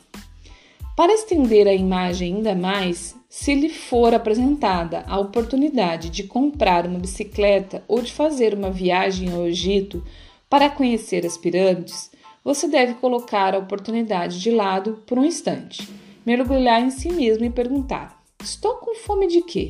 Para 0.95 1.13
estender 1.13 1.67
a 1.67 1.73
imagem 1.73 2.37
ainda 2.37 2.55
mais, 2.55 3.15
se 3.29 3.53
lhe 3.53 3.69
for 3.69 4.13
apresentada 4.13 5.03
a 5.07 5.19
oportunidade 5.19 6.09
de 6.09 6.23
comprar 6.23 6.85
uma 6.87 6.99
bicicleta 6.99 7.83
ou 7.87 8.01
de 8.01 8.13
fazer 8.13 8.53
uma 8.53 8.71
viagem 8.71 9.31
ao 9.33 9.45
Egito 9.45 10.03
para 10.49 10.69
conhecer 10.69 11.25
as 11.25 11.37
pirâmides, 11.37 12.09
você 12.43 12.67
deve 12.67 12.93
colocar 12.95 13.53
a 13.53 13.57
oportunidade 13.57 14.39
de 14.39 14.49
lado 14.49 15.03
por 15.05 15.19
um 15.19 15.25
instante, 15.25 15.87
mergulhar 16.25 16.81
em 16.81 16.89
si 16.89 17.11
mesmo 17.11 17.43
e 17.43 17.49
perguntar: 17.49 18.23
Estou 18.41 18.75
com 18.75 18.95
fome 18.95 19.27
de 19.27 19.41
quê? 19.41 19.67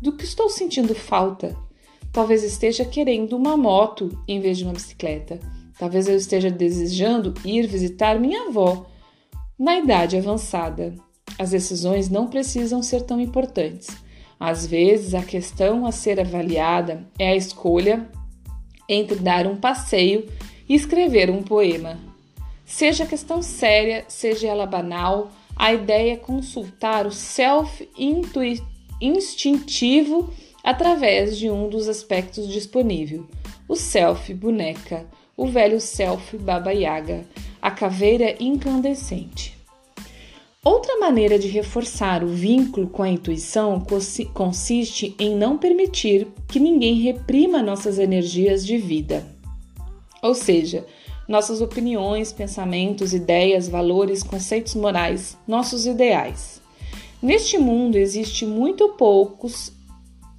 Do 0.00 0.12
que 0.12 0.24
estou 0.24 0.48
sentindo 0.48 0.94
falta? 0.94 1.56
Talvez 2.12 2.44
esteja 2.44 2.84
querendo 2.84 3.36
uma 3.36 3.56
moto 3.56 4.16
em 4.26 4.40
vez 4.40 4.58
de 4.58 4.64
uma 4.64 4.72
bicicleta. 4.72 5.40
Talvez 5.78 6.08
eu 6.08 6.16
esteja 6.16 6.50
desejando 6.50 7.34
ir 7.44 7.66
visitar 7.66 8.20
minha 8.20 8.48
avó 8.48 8.86
na 9.58 9.78
idade 9.78 10.16
avançada. 10.16 10.94
As 11.38 11.50
decisões 11.50 12.08
não 12.08 12.26
precisam 12.26 12.82
ser 12.82 13.02
tão 13.02 13.20
importantes. 13.20 13.88
Às 14.38 14.66
vezes, 14.66 15.14
a 15.14 15.22
questão 15.22 15.84
a 15.86 15.92
ser 15.92 16.18
avaliada 16.18 17.06
é 17.18 17.30
a 17.30 17.36
escolha 17.36 18.08
entre 18.88 19.16
dar 19.16 19.46
um 19.46 19.56
passeio 19.56 20.26
e 20.68 20.74
escrever 20.74 21.30
um 21.30 21.42
poema. 21.42 21.98
Seja 22.64 23.04
a 23.04 23.06
questão 23.06 23.42
séria, 23.42 24.04
seja 24.08 24.48
ela 24.48 24.64
banal, 24.64 25.30
a 25.56 25.74
ideia 25.74 26.14
é 26.14 26.16
consultar 26.16 27.06
o 27.06 27.12
self 27.12 27.86
instintivo 29.00 30.32
através 30.64 31.36
de 31.36 31.50
um 31.50 31.68
dos 31.68 31.88
aspectos 31.88 32.48
disponível: 32.48 33.26
o 33.68 33.76
self 33.76 34.32
boneca, 34.32 35.06
o 35.36 35.46
velho 35.46 35.80
self 35.80 36.38
baba 36.38 36.72
yaga, 36.72 37.26
a 37.60 37.70
caveira 37.70 38.36
incandescente. 38.40 39.59
Outra 40.62 40.98
maneira 40.98 41.38
de 41.38 41.48
reforçar 41.48 42.22
o 42.22 42.28
vínculo 42.28 42.86
com 42.86 43.02
a 43.02 43.08
intuição 43.08 43.82
consiste 44.34 45.14
em 45.18 45.34
não 45.34 45.56
permitir 45.56 46.28
que 46.46 46.60
ninguém 46.60 47.00
reprima 47.00 47.62
nossas 47.62 47.98
energias 47.98 48.66
de 48.66 48.76
vida. 48.76 49.26
Ou 50.22 50.34
seja, 50.34 50.86
nossas 51.26 51.62
opiniões, 51.62 52.30
pensamentos, 52.30 53.14
ideias, 53.14 53.68
valores, 53.68 54.22
conceitos 54.22 54.74
morais, 54.74 55.34
nossos 55.48 55.86
ideais. 55.86 56.60
Neste 57.22 57.56
mundo 57.56 57.96
existe 57.96 58.44
muito 58.44 58.90
poucos 58.90 59.72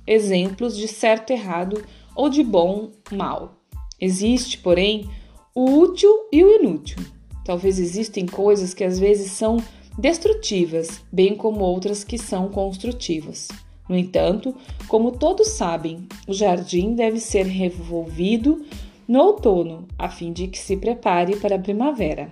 exemplos 0.06 0.78
de 0.78 0.88
certo 0.88 1.32
errado 1.32 1.84
ou 2.16 2.30
de 2.30 2.44
bom 2.44 2.92
mal. 3.12 3.56
Existe, 4.00 4.60
porém, 4.60 5.10
o 5.56 5.80
útil 5.80 6.12
e 6.32 6.44
o 6.44 6.60
inútil. 6.60 7.00
Talvez 7.44 7.80
existem 7.80 8.28
coisas 8.28 8.72
que 8.72 8.84
às 8.84 9.00
vezes 9.00 9.32
são 9.32 9.58
destrutivas, 9.98 11.02
bem 11.12 11.36
como 11.36 11.62
outras 11.62 12.04
que 12.04 12.18
são 12.18 12.50
construtivas. 12.50 13.48
No 13.88 13.98
entanto, 13.98 14.56
como 14.88 15.12
todos 15.12 15.50
sabem, 15.50 16.08
o 16.28 16.34
jardim 16.34 16.94
deve 16.96 17.20
ser 17.20 17.46
revolvido 17.46 18.66
no 19.08 19.20
outono, 19.20 19.88
a 20.00 20.10
fim 20.10 20.32
de 20.32 20.48
que 20.48 20.58
se 20.58 20.78
prepare 20.78 21.36
para 21.36 21.58
a 21.58 21.60
primavera. 21.60 22.32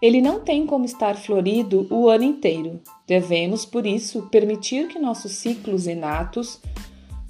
Ele 0.00 0.20
não 0.20 0.40
tem 0.40 0.66
como 0.66 0.84
estar 0.84 1.16
florido 1.16 1.86
o 1.90 2.08
ano 2.08 2.24
inteiro. 2.24 2.80
Devemos, 3.06 3.64
por 3.64 3.86
isso, 3.86 4.22
permitir 4.30 4.88
que 4.88 4.98
nossos 4.98 5.32
ciclos 5.32 5.86
inatos, 5.86 6.60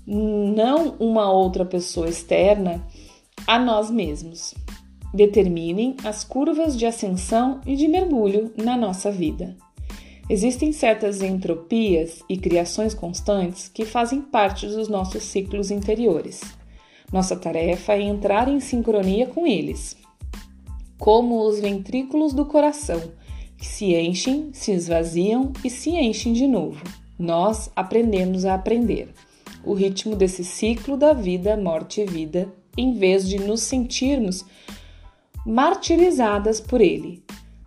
não 0.06 0.96
uma 0.98 1.30
outra 1.30 1.64
pessoa 1.64 2.08
externa, 2.08 2.86
a 3.46 3.58
nós 3.58 3.90
mesmos, 3.90 4.54
determinem 5.12 5.96
as 6.04 6.24
curvas 6.24 6.76
de 6.76 6.86
ascensão 6.86 7.60
e 7.66 7.76
de 7.76 7.86
mergulho 7.86 8.52
na 8.56 8.76
nossa 8.76 9.10
vida. 9.10 9.56
Existem 10.28 10.72
certas 10.72 11.20
entropias 11.20 12.22
e 12.28 12.36
criações 12.36 12.94
constantes 12.94 13.68
que 13.68 13.84
fazem 13.84 14.22
parte 14.22 14.66
dos 14.66 14.88
nossos 14.88 15.24
ciclos 15.24 15.70
interiores. 15.70 16.40
Nossa 17.12 17.36
tarefa 17.36 17.92
é 17.92 18.02
entrar 18.02 18.48
em 18.48 18.58
sincronia 18.58 19.26
com 19.26 19.46
eles, 19.46 19.96
como 20.98 21.46
os 21.46 21.60
ventrículos 21.60 22.32
do 22.32 22.46
coração, 22.46 23.02
que 23.58 23.66
se 23.66 23.94
enchem, 23.94 24.50
se 24.52 24.72
esvaziam 24.72 25.52
e 25.62 25.68
se 25.68 25.90
enchem 25.90 26.32
de 26.32 26.46
novo. 26.46 26.82
Nós 27.18 27.70
aprendemos 27.76 28.44
a 28.44 28.54
aprender 28.54 29.12
o 29.64 29.74
ritmo 29.74 30.16
desse 30.16 30.44
ciclo 30.44 30.96
da 30.96 31.12
vida, 31.12 31.56
morte 31.56 32.00
e 32.00 32.06
vida, 32.06 32.52
em 32.76 32.94
vez 32.94 33.28
de 33.28 33.38
nos 33.38 33.60
sentirmos 33.60 34.44
martirizadas 35.44 36.60
por 36.60 36.80
ele. 36.80 37.24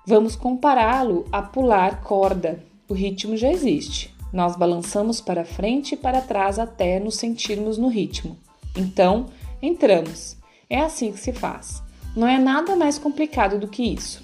Vamos 0.07 0.35
compará-lo 0.35 1.25
a 1.31 1.41
pular 1.41 2.01
corda. 2.01 2.63
O 2.87 2.93
ritmo 2.93 3.35
já 3.35 3.51
existe. 3.51 4.13
Nós 4.31 4.55
balançamos 4.55 5.19
para 5.19 5.45
frente 5.45 5.93
e 5.93 5.97
para 5.97 6.21
trás 6.21 6.59
até 6.59 6.99
nos 6.99 7.15
sentirmos 7.15 7.77
no 7.77 7.87
ritmo. 7.87 8.37
Então, 8.75 9.27
entramos. 9.61 10.37
É 10.69 10.79
assim 10.79 11.11
que 11.11 11.19
se 11.19 11.33
faz. 11.33 11.81
Não 12.15 12.27
é 12.27 12.37
nada 12.37 12.75
mais 12.75 12.97
complicado 12.97 13.59
do 13.59 13.67
que 13.67 13.83
isso. 13.83 14.23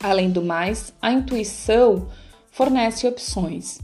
Além 0.00 0.30
do 0.30 0.42
mais, 0.42 0.92
a 1.02 1.10
intuição 1.10 2.08
fornece 2.50 3.06
opções. 3.06 3.78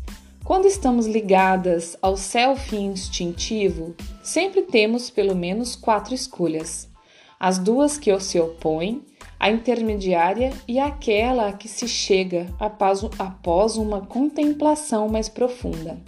Quando 0.45 0.67
estamos 0.67 1.07
ligadas 1.07 1.97
ao 2.03 2.17
self 2.17 2.77
instintivo, 2.77 3.95
sempre 4.23 4.63
temos 4.63 5.11
pelo 5.11 5.35
menos 5.35 5.75
quatro 5.75 6.15
escolhas: 6.15 6.89
as 7.45 7.59
duas 7.59 7.99
que 7.99 8.19
se 8.21 8.41
opõem, 8.41 9.03
a 9.39 9.51
intermediária 9.51 10.51
e 10.67 10.79
aquela 10.79 11.49
a 11.49 11.53
que 11.53 11.69
se 11.69 11.87
chega 11.87 12.47
após 12.59 13.77
uma 13.77 14.01
contemplação 14.01 15.11
mais 15.11 15.29
profunda. 15.29 16.01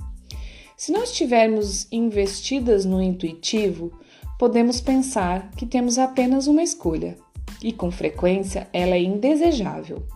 Se 0.79 0.91
não 0.91 1.03
estivermos 1.03 1.93
investidas 1.93 2.87
no 2.87 3.03
intuitivo, 3.03 3.93
podemos 4.39 4.81
pensar 4.81 5.51
que 5.51 5.67
temos 5.67 5.99
apenas 5.99 6.47
uma 6.47 6.63
escolha, 6.63 7.19
e 7.63 7.71
com 7.71 7.91
frequência 7.91 8.67
ela 8.73 8.95
é 8.95 9.03
indesejável. 9.03 10.07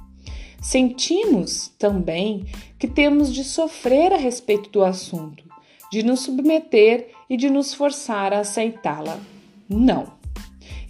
Sentimos 0.58 1.68
também 1.78 2.46
que 2.78 2.88
temos 2.88 3.30
de 3.30 3.44
sofrer 3.44 4.10
a 4.14 4.16
respeito 4.16 4.70
do 4.70 4.82
assunto, 4.82 5.44
de 5.92 6.02
nos 6.02 6.20
submeter 6.20 7.10
e 7.28 7.36
de 7.36 7.50
nos 7.50 7.74
forçar 7.74 8.32
a 8.32 8.38
aceitá-la. 8.38 9.20
Não. 9.68 10.18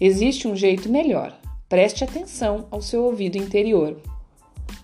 Existe 0.03 0.47
um 0.47 0.55
jeito 0.55 0.89
melhor. 0.89 1.31
Preste 1.69 2.03
atenção 2.03 2.65
ao 2.71 2.81
seu 2.81 3.03
ouvido 3.03 3.37
interior, 3.37 4.01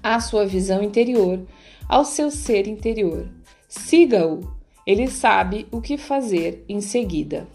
à 0.03 0.19
sua 0.19 0.45
visão 0.45 0.83
interior, 0.83 1.41
ao 1.89 2.05
seu 2.05 2.29
ser 2.29 2.67
interior. 2.67 3.27
Siga-o, 3.67 4.41
ele 4.85 5.07
sabe 5.07 5.65
o 5.71 5.81
que 5.81 5.97
fazer 5.97 6.63
em 6.69 6.81
seguida. 6.81 7.47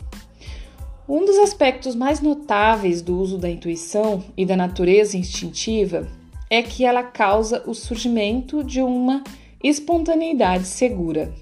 Um 1.09 1.25
dos 1.25 1.39
aspectos 1.39 1.95
mais 1.95 2.21
notáveis 2.21 3.01
do 3.01 3.17
uso 3.17 3.39
da 3.39 3.49
intuição 3.49 4.25
e 4.37 4.45
da 4.45 4.57
natureza 4.57 5.17
instintiva 5.17 6.09
é 6.51 6.63
que 6.63 6.85
ela 6.85 7.05
causa 7.05 7.63
o 7.65 7.75
surgimento 7.75 8.65
de 8.65 8.83
uma 8.83 9.23
espontaneidade 9.63 10.67
segura. 10.67 11.33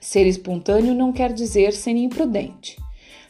Ser 0.00 0.24
espontâneo 0.24 0.94
não 0.94 1.12
quer 1.12 1.32
dizer 1.32 1.72
ser 1.72 1.96
imprudente. 1.96 2.85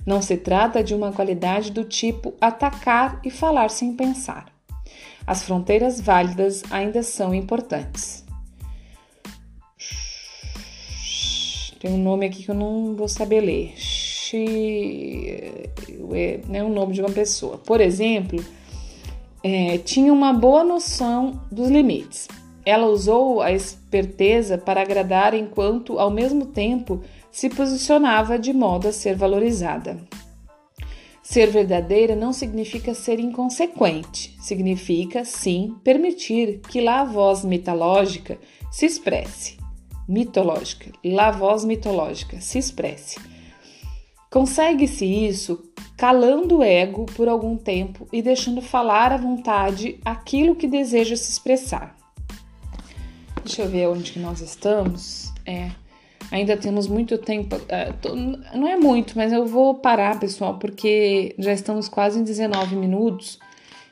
Não 0.06 0.22
se 0.22 0.36
trata 0.36 0.84
de 0.84 0.94
uma 0.94 1.12
qualidade 1.12 1.72
do 1.72 1.82
tipo 1.82 2.32
atacar 2.40 3.20
e 3.24 3.30
falar 3.30 3.68
sem 3.70 3.92
pensar. 3.94 4.46
As 5.26 5.42
fronteiras 5.42 6.00
válidas 6.00 6.62
ainda 6.70 7.02
são 7.02 7.34
importantes. 7.34 8.24
Tem 11.80 11.90
um 11.90 11.98
nome 12.02 12.26
aqui 12.26 12.44
que 12.44 12.50
eu 12.50 12.54
não 12.54 12.94
vou 12.94 13.08
saber 13.08 13.40
ler. 13.40 13.74
É 16.52 16.62
o 16.62 16.68
nome 16.68 16.94
de 16.94 17.00
uma 17.00 17.10
pessoa. 17.10 17.58
Por 17.58 17.80
exemplo, 17.80 18.42
é, 19.42 19.78
tinha 19.78 20.12
uma 20.12 20.32
boa 20.32 20.62
noção 20.62 21.40
dos 21.50 21.68
limites. 21.68 22.28
Ela 22.66 22.88
usou 22.88 23.40
a 23.40 23.52
esperteza 23.52 24.58
para 24.58 24.82
agradar 24.82 25.34
enquanto, 25.34 26.00
ao 26.00 26.10
mesmo 26.10 26.46
tempo, 26.46 27.00
se 27.30 27.48
posicionava 27.48 28.36
de 28.36 28.52
modo 28.52 28.88
a 28.88 28.92
ser 28.92 29.14
valorizada. 29.14 29.96
Ser 31.22 31.50
verdadeira 31.50 32.16
não 32.16 32.32
significa 32.32 32.92
ser 32.92 33.20
inconsequente, 33.20 34.36
significa, 34.40 35.24
sim, 35.24 35.76
permitir 35.84 36.60
que 36.68 36.80
lá 36.80 37.02
a 37.02 37.04
voz 37.04 37.44
mitológica 37.44 38.36
se 38.70 38.84
expresse. 38.84 39.56
Mitológica, 40.08 40.90
lá 41.04 41.28
a 41.28 41.32
voz 41.32 41.64
mitológica 41.64 42.40
se 42.40 42.58
expresse. 42.58 43.20
Consegue-se 44.28 45.04
isso 45.04 45.62
calando 45.96 46.58
o 46.58 46.62
ego 46.64 47.06
por 47.06 47.28
algum 47.28 47.56
tempo 47.56 48.08
e 48.12 48.20
deixando 48.20 48.60
falar 48.60 49.12
à 49.12 49.16
vontade 49.16 50.00
aquilo 50.04 50.56
que 50.56 50.66
deseja 50.66 51.16
se 51.16 51.30
expressar. 51.30 51.95
Deixa 53.46 53.62
eu 53.62 53.68
ver 53.68 53.86
onde 53.86 54.10
que 54.10 54.18
nós 54.18 54.40
estamos. 54.40 55.32
É. 55.46 55.70
Ainda 56.32 56.56
temos 56.56 56.88
muito 56.88 57.16
tempo. 57.16 57.54
É, 57.68 57.92
não 58.52 58.66
é 58.66 58.76
muito, 58.76 59.16
mas 59.16 59.32
eu 59.32 59.46
vou 59.46 59.76
parar, 59.76 60.18
pessoal, 60.18 60.58
porque 60.58 61.32
já 61.38 61.52
estamos 61.52 61.88
quase 61.88 62.18
em 62.18 62.24
19 62.24 62.74
minutos 62.74 63.38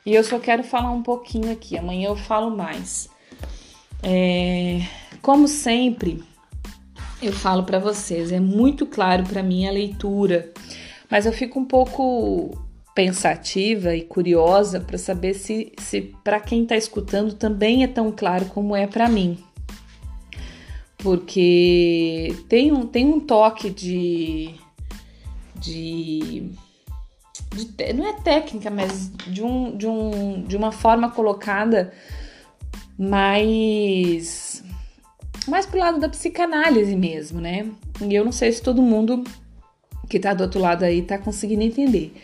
e 0.05 0.13
eu 0.13 0.25
só 0.25 0.39
quero 0.39 0.61
falar 0.61 0.91
um 0.91 1.01
pouquinho 1.01 1.49
aqui. 1.53 1.77
Amanhã 1.77 2.09
eu 2.09 2.17
falo 2.17 2.51
mais. 2.51 3.09
É, 4.03 4.81
como 5.21 5.47
sempre, 5.47 6.21
eu 7.21 7.31
falo 7.31 7.63
para 7.63 7.79
vocês, 7.79 8.33
é 8.33 8.41
muito 8.41 8.85
claro 8.85 9.23
para 9.23 9.41
mim 9.41 9.65
a 9.65 9.71
leitura, 9.71 10.51
mas 11.09 11.25
eu 11.25 11.31
fico 11.31 11.61
um 11.61 11.65
pouco 11.65 12.51
pensativa 12.95 13.93
e 13.93 14.01
curiosa 14.01 14.79
para 14.79 14.97
saber 14.97 15.35
se, 15.35 15.73
se 15.77 16.01
para 16.23 16.39
quem 16.39 16.63
está 16.63 16.75
escutando 16.75 17.33
também 17.33 17.83
é 17.83 17.87
tão 17.87 18.11
claro 18.11 18.45
como 18.45 18.75
é 18.75 18.87
para 18.87 19.07
mim 19.07 19.37
porque 21.05 22.35
tem 22.49 22.71
um, 22.71 22.87
tem 22.87 23.05
um 23.05 23.19
toque 23.19 23.69
de, 23.69 24.55
de, 25.55 26.49
de, 27.53 27.93
não 27.93 28.07
é 28.07 28.13
técnica, 28.13 28.71
mas 28.71 29.11
de, 29.27 29.43
um, 29.43 29.77
de, 29.77 29.85
um, 29.85 30.41
de 30.41 30.57
uma 30.57 30.71
forma 30.71 31.11
colocada 31.11 31.93
mais 32.97 34.63
mais 35.47 35.67
pro 35.67 35.77
lado 35.77 35.99
da 35.99 36.09
psicanálise 36.09 36.95
mesmo, 36.95 37.39
né? 37.39 37.69
E 38.01 38.15
eu 38.15 38.25
não 38.25 38.31
sei 38.31 38.51
se 38.51 38.59
todo 38.59 38.81
mundo 38.81 39.23
que 40.09 40.19
tá 40.19 40.33
do 40.33 40.41
outro 40.41 40.59
lado 40.59 40.83
aí 40.83 41.03
tá 41.03 41.19
conseguindo 41.19 41.61
entender. 41.61 42.15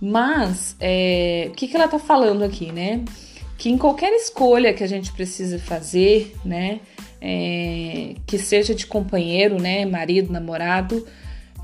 Mas 0.00 0.76
é, 0.80 1.48
o 1.50 1.54
que, 1.54 1.68
que 1.68 1.76
ela 1.76 1.88
tá 1.88 1.98
falando 1.98 2.42
aqui, 2.42 2.72
né? 2.72 3.04
Que 3.56 3.70
em 3.70 3.78
qualquer 3.78 4.12
escolha 4.12 4.74
que 4.74 4.84
a 4.84 4.86
gente 4.86 5.12
precisa 5.12 5.58
fazer, 5.58 6.34
né? 6.44 6.80
é, 7.26 8.16
que 8.26 8.36
seja 8.36 8.74
de 8.74 8.86
companheiro, 8.86 9.58
né, 9.58 9.86
marido, 9.86 10.30
namorado, 10.30 11.06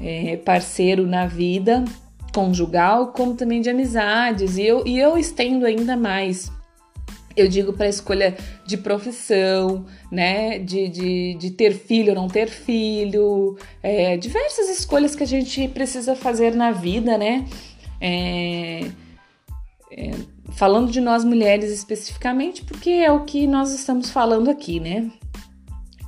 é, 0.01 0.39
parceiro 0.39 1.07
na 1.07 1.27
vida 1.27 1.85
conjugal, 2.33 3.09
como 3.09 3.35
também 3.35 3.61
de 3.61 3.69
amizades. 3.69 4.57
E 4.57 4.63
eu, 4.63 4.87
e 4.87 4.99
eu 4.99 5.19
estendo 5.19 5.67
ainda 5.67 5.97
mais. 5.97 6.51
Eu 7.37 7.49
digo 7.49 7.73
para 7.73 7.89
escolha 7.89 8.37
de 8.65 8.77
profissão, 8.77 9.85
né? 10.11 10.59
De, 10.59 10.89
de, 10.89 11.35
de, 11.35 11.51
ter 11.51 11.75
filho 11.75 12.11
ou 12.11 12.15
não 12.15 12.29
ter 12.29 12.49
filho, 12.49 13.57
é, 13.83 14.17
diversas 14.17 14.69
escolhas 14.69 15.15
que 15.15 15.25
a 15.25 15.27
gente 15.27 15.69
precisa 15.69 16.15
fazer 16.15 16.55
na 16.55 16.71
vida, 16.71 17.19
né? 17.19 17.45
É, 18.01 18.91
é, 19.91 20.11
falando 20.53 20.91
de 20.91 21.01
nós 21.01 21.25
mulheres 21.25 21.71
especificamente, 21.71 22.65
porque 22.65 22.91
é 22.91 23.11
o 23.11 23.25
que 23.25 23.47
nós 23.47 23.73
estamos 23.73 24.11
falando 24.11 24.51
aqui, 24.51 24.81
né? 24.81 25.11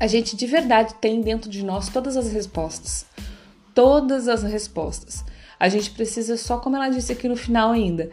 A 0.00 0.06
gente 0.06 0.36
de 0.36 0.46
verdade 0.46 0.94
tem 0.94 1.20
dentro 1.20 1.48
de 1.50 1.64
nós 1.64 1.88
todas 1.88 2.16
as 2.16 2.32
respostas. 2.32 3.06
Todas 3.74 4.28
as 4.28 4.42
respostas. 4.42 5.24
A 5.58 5.68
gente 5.68 5.90
precisa 5.90 6.36
só, 6.36 6.58
como 6.58 6.76
ela 6.76 6.88
disse 6.88 7.12
aqui 7.12 7.28
no 7.28 7.36
final 7.36 7.70
ainda, 7.70 8.10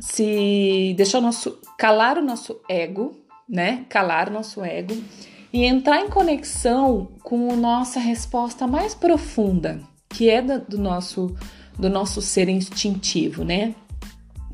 se 0.00 0.94
deixar 0.96 1.18
o 1.18 1.22
nosso 1.22 1.58
calar 1.78 2.18
o 2.18 2.24
nosso 2.24 2.60
ego, 2.68 3.16
né? 3.48 3.84
Calar 3.88 4.28
o 4.28 4.32
nosso 4.32 4.62
ego 4.64 4.96
e 5.52 5.64
entrar 5.64 6.00
em 6.00 6.08
conexão 6.08 7.08
com 7.22 7.52
a 7.52 7.56
nossa 7.56 7.98
resposta 7.98 8.66
mais 8.66 8.94
profunda, 8.94 9.80
que 10.08 10.28
é 10.30 10.40
do 10.40 10.78
nosso 10.78 11.34
do 11.80 11.88
nosso 11.88 12.20
ser 12.20 12.48
instintivo, 12.48 13.44
né? 13.44 13.74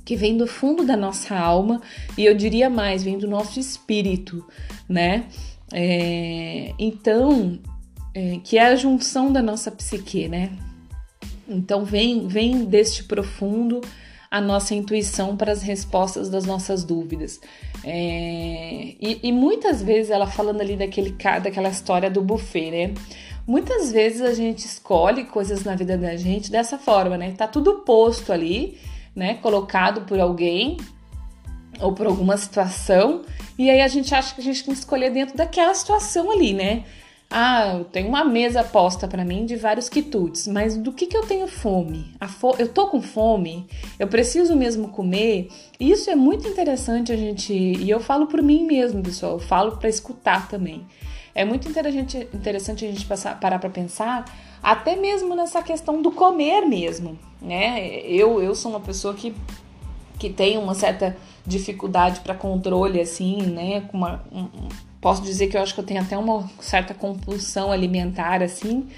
Que 0.04 0.16
vem 0.16 0.36
do 0.36 0.46
fundo 0.46 0.84
da 0.84 0.96
nossa 0.96 1.36
alma 1.36 1.82
e 2.16 2.24
eu 2.24 2.34
diria 2.34 2.70
mais, 2.70 3.02
vem 3.02 3.18
do 3.18 3.26
nosso 3.26 3.58
espírito, 3.58 4.46
né? 4.88 5.26
É, 5.72 6.72
então, 6.78 7.58
é, 8.14 8.38
que 8.42 8.56
é 8.56 8.66
a 8.66 8.76
junção 8.76 9.32
da 9.32 9.42
nossa 9.42 9.70
psique, 9.70 10.28
né? 10.28 10.52
Então 11.48 11.84
vem, 11.84 12.26
vem 12.26 12.64
deste 12.64 13.04
profundo 13.04 13.80
a 14.30 14.40
nossa 14.40 14.74
intuição 14.74 15.36
para 15.36 15.52
as 15.52 15.62
respostas 15.62 16.28
das 16.28 16.44
nossas 16.44 16.84
dúvidas. 16.84 17.40
É, 17.84 18.94
e, 19.00 19.20
e, 19.22 19.32
muitas 19.32 19.82
vezes 19.82 20.10
ela 20.10 20.26
falando 20.26 20.60
ali 20.60 20.76
daquele, 20.76 21.10
daquela 21.10 21.68
história 21.68 22.10
do 22.10 22.20
buffet, 22.20 22.70
né? 22.70 22.94
Muitas 23.46 23.92
vezes 23.92 24.22
a 24.22 24.34
gente 24.34 24.66
escolhe 24.66 25.24
coisas 25.24 25.62
na 25.62 25.76
vida 25.76 25.96
da 25.96 26.16
gente 26.16 26.50
dessa 26.50 26.78
forma, 26.78 27.16
né? 27.16 27.32
Tá 27.36 27.46
tudo 27.46 27.80
posto 27.80 28.32
ali, 28.32 28.78
né? 29.14 29.34
Colocado 29.34 30.02
por 30.02 30.18
alguém 30.18 30.76
ou 31.80 31.92
por 31.92 32.06
alguma 32.06 32.36
situação, 32.36 33.22
e 33.58 33.70
aí 33.70 33.80
a 33.80 33.88
gente 33.88 34.14
acha 34.14 34.34
que 34.34 34.40
a 34.40 34.44
gente 34.44 34.64
tem 34.64 34.72
que 34.72 34.80
escolher 34.80 35.10
dentro 35.10 35.36
daquela 35.36 35.74
situação 35.74 36.30
ali, 36.30 36.52
né? 36.52 36.84
Ah, 37.28 37.74
eu 37.78 37.84
tenho 37.84 38.08
uma 38.08 38.24
mesa 38.24 38.62
posta 38.62 39.08
para 39.08 39.24
mim 39.24 39.44
de 39.46 39.56
vários 39.56 39.88
quitutes, 39.88 40.46
mas 40.46 40.76
do 40.76 40.92
que, 40.92 41.06
que 41.06 41.16
eu 41.16 41.26
tenho 41.26 41.48
fome? 41.48 42.14
Fo 42.38 42.54
eu 42.58 42.68
tô 42.68 42.86
com 42.86 43.02
fome? 43.02 43.66
Eu 43.98 44.06
preciso 44.06 44.54
mesmo 44.54 44.88
comer? 44.88 45.48
Isso 45.78 46.08
é 46.08 46.14
muito 46.14 46.46
interessante 46.46 47.12
a 47.12 47.16
gente. 47.16 47.52
E 47.52 47.90
eu 47.90 47.98
falo 47.98 48.26
por 48.26 48.40
mim 48.40 48.64
mesmo, 48.64 49.02
pessoal, 49.02 49.32
eu 49.32 49.38
falo 49.40 49.76
para 49.76 49.88
escutar 49.88 50.48
também. 50.48 50.86
É 51.36 51.44
muito 51.44 51.68
interessante, 51.68 52.16
a 52.86 52.88
gente 52.88 53.04
passar, 53.04 53.38
parar 53.38 53.58
para 53.58 53.68
pensar, 53.68 54.24
até 54.62 54.96
mesmo 54.96 55.36
nessa 55.36 55.62
questão 55.62 56.00
do 56.00 56.10
comer 56.10 56.62
mesmo, 56.62 57.18
né? 57.42 58.00
Eu, 58.06 58.42
eu 58.42 58.54
sou 58.54 58.70
uma 58.70 58.80
pessoa 58.80 59.12
que, 59.12 59.34
que 60.18 60.30
tem 60.30 60.56
uma 60.56 60.74
certa 60.74 61.14
dificuldade 61.46 62.20
para 62.20 62.34
controle, 62.34 62.98
assim, 62.98 63.42
né? 63.42 63.82
Com 63.82 63.98
uma, 63.98 64.24
um, 64.32 64.48
posso 64.98 65.20
dizer 65.20 65.48
que 65.48 65.58
eu 65.58 65.60
acho 65.60 65.74
que 65.74 65.80
eu 65.80 65.84
tenho 65.84 66.00
até 66.00 66.16
uma 66.16 66.48
certa 66.58 66.94
compulsão 66.94 67.70
alimentar, 67.70 68.42
assim, 68.42 68.88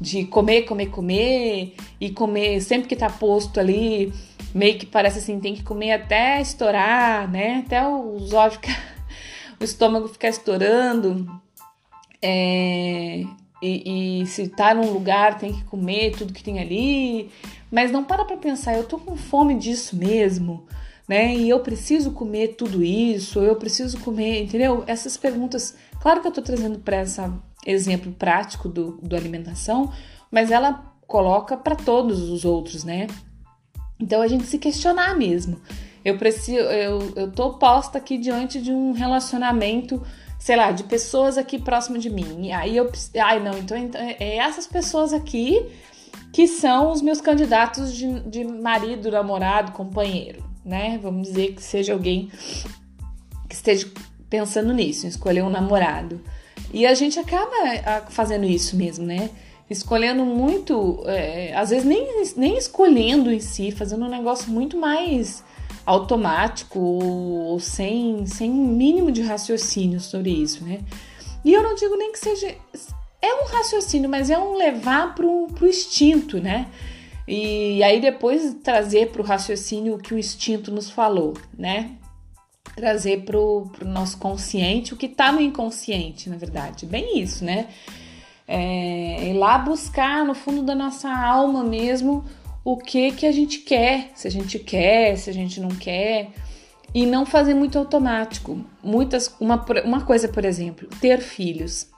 de 0.00 0.24
comer, 0.24 0.62
comer, 0.62 0.86
comer 0.86 1.74
e 2.00 2.08
comer 2.08 2.62
sempre 2.62 2.88
que 2.88 2.96
tá 2.96 3.10
posto 3.10 3.60
ali, 3.60 4.10
meio 4.54 4.78
que 4.78 4.86
parece 4.86 5.18
assim, 5.18 5.38
tem 5.38 5.52
que 5.54 5.62
comer 5.62 5.92
até 5.92 6.40
estourar, 6.40 7.30
né? 7.30 7.62
Até 7.66 7.86
os 7.86 8.30
ficar, 8.50 8.94
o 9.60 9.62
estômago 9.62 10.08
ficar 10.08 10.30
estourando. 10.30 11.42
É, 12.22 13.24
e, 13.60 14.22
e, 14.22 14.26
se 14.26 14.48
tá 14.48 14.72
num 14.74 14.92
lugar 14.92 15.38
tem 15.38 15.52
que 15.52 15.64
comer 15.64 16.12
tudo 16.16 16.32
que 16.32 16.42
tem 16.42 16.60
ali, 16.60 17.30
mas 17.70 17.90
não 17.90 18.04
para 18.04 18.24
pra 18.24 18.36
pensar, 18.36 18.74
eu 18.76 18.84
tô 18.84 18.98
com 18.98 19.16
fome 19.16 19.56
disso 19.58 19.96
mesmo 19.96 20.66
né? 21.08 21.34
E 21.34 21.48
eu 21.48 21.60
preciso 21.60 22.12
comer 22.12 22.54
tudo 22.56 22.82
isso, 22.82 23.40
eu 23.40 23.56
preciso 23.56 23.98
comer, 24.00 24.44
entendeu? 24.44 24.84
Essas 24.86 25.16
perguntas, 25.16 25.76
claro 26.00 26.20
que 26.20 26.28
eu 26.28 26.32
tô 26.32 26.42
trazendo 26.42 26.78
para 26.78 27.02
esse 27.02 27.20
exemplo 27.66 28.12
prático 28.12 28.68
do, 28.68 28.98
do 29.02 29.16
alimentação, 29.16 29.92
mas 30.30 30.50
ela 30.50 30.92
coloca 31.06 31.56
para 31.56 31.76
todos 31.76 32.30
os 32.30 32.44
outros, 32.44 32.84
né? 32.84 33.06
Então 34.00 34.22
a 34.22 34.28
gente 34.28 34.44
se 34.44 34.58
questionar 34.58 35.16
mesmo. 35.16 35.60
Eu 36.04 36.18
preciso, 36.18 36.58
eu, 36.58 37.12
eu 37.14 37.30
tô 37.30 37.54
posta 37.58 37.98
aqui 37.98 38.18
diante 38.18 38.60
de 38.60 38.72
um 38.72 38.92
relacionamento, 38.92 40.02
sei 40.42 40.56
lá, 40.56 40.72
de 40.72 40.84
pessoas 40.84 41.38
aqui 41.38 41.58
próximo 41.58 41.98
de 41.98 42.10
mim. 42.10 42.46
E 42.46 42.52
aí 42.52 42.76
eu, 42.76 42.90
ai 43.20 43.38
não, 43.40 43.56
então, 43.56 43.76
então 43.76 44.00
é 44.00 44.36
essas 44.36 44.66
pessoas 44.66 45.12
aqui 45.12 45.66
que 46.32 46.46
são 46.46 46.90
os 46.90 47.00
meus 47.00 47.20
candidatos 47.20 47.94
de, 47.94 48.20
de 48.20 48.44
marido, 48.44 49.10
namorado, 49.10 49.72
companheiro 49.72 50.52
né? 50.64 50.98
Vamos 51.02 51.28
dizer 51.28 51.54
que 51.54 51.62
seja 51.62 51.92
alguém 51.92 52.30
que 53.48 53.54
esteja 53.54 53.90
pensando 54.30 54.72
nisso, 54.72 55.06
escolher 55.06 55.42
um 55.42 55.50
namorado. 55.50 56.20
E 56.72 56.86
a 56.86 56.94
gente 56.94 57.18
acaba 57.18 58.06
fazendo 58.08 58.46
isso 58.46 58.76
mesmo, 58.76 59.04
né? 59.04 59.30
Escolhendo 59.68 60.24
muito, 60.24 61.02
é, 61.06 61.54
às 61.54 61.70
vezes 61.70 61.84
nem, 61.84 62.06
nem 62.36 62.56
escolhendo 62.56 63.30
em 63.30 63.40
si, 63.40 63.70
fazendo 63.70 64.04
um 64.04 64.08
negócio 64.08 64.50
muito 64.50 64.76
mais 64.76 65.44
automático 65.84 66.78
ou 66.78 67.58
sem, 67.58 68.26
sem 68.26 68.50
mínimo 68.50 69.10
de 69.10 69.22
raciocínio 69.22 70.00
sobre 70.00 70.30
isso, 70.30 70.64
né? 70.64 70.80
E 71.44 71.52
eu 71.52 71.62
não 71.62 71.74
digo 71.74 71.96
nem 71.96 72.12
que 72.12 72.18
seja. 72.18 72.54
É 73.20 73.34
um 73.42 73.46
raciocínio, 73.46 74.08
mas 74.08 74.30
é 74.30 74.38
um 74.38 74.54
levar 74.56 75.14
pro, 75.14 75.48
pro 75.48 75.68
instinto, 75.68 76.40
né? 76.40 76.68
E 77.26 77.82
aí 77.82 78.00
depois 78.00 78.54
trazer 78.62 79.10
para 79.10 79.22
o 79.22 79.24
raciocínio 79.24 79.94
o 79.94 79.98
que 79.98 80.12
o 80.12 80.18
instinto 80.18 80.72
nos 80.72 80.90
falou, 80.90 81.34
né? 81.56 81.92
Trazer 82.74 83.24
para 83.24 83.38
o 83.38 83.70
nosso 83.84 84.18
consciente 84.18 84.94
o 84.94 84.96
que 84.96 85.06
está 85.06 85.30
no 85.30 85.40
inconsciente, 85.40 86.28
na 86.28 86.36
verdade. 86.36 86.86
Bem 86.86 87.20
isso, 87.20 87.44
né? 87.44 87.68
É, 88.46 89.30
ir 89.30 89.34
lá 89.34 89.56
buscar 89.56 90.24
no 90.24 90.34
fundo 90.34 90.62
da 90.62 90.74
nossa 90.74 91.08
alma 91.08 91.62
mesmo 91.62 92.24
o 92.64 92.76
que 92.76 93.12
que 93.12 93.26
a 93.26 93.32
gente 93.32 93.58
quer, 93.58 94.10
se 94.14 94.28
a 94.28 94.30
gente 94.30 94.58
quer, 94.58 95.16
se 95.16 95.28
a 95.28 95.32
gente 95.32 95.60
não 95.60 95.70
quer, 95.70 96.30
e 96.94 97.06
não 97.06 97.24
fazer 97.24 97.54
muito 97.54 97.78
automático. 97.78 98.64
Muitas, 98.82 99.34
uma, 99.40 99.64
uma 99.84 100.04
coisa, 100.04 100.28
por 100.28 100.44
exemplo, 100.44 100.88
ter 101.00 101.20
filhos. 101.20 101.90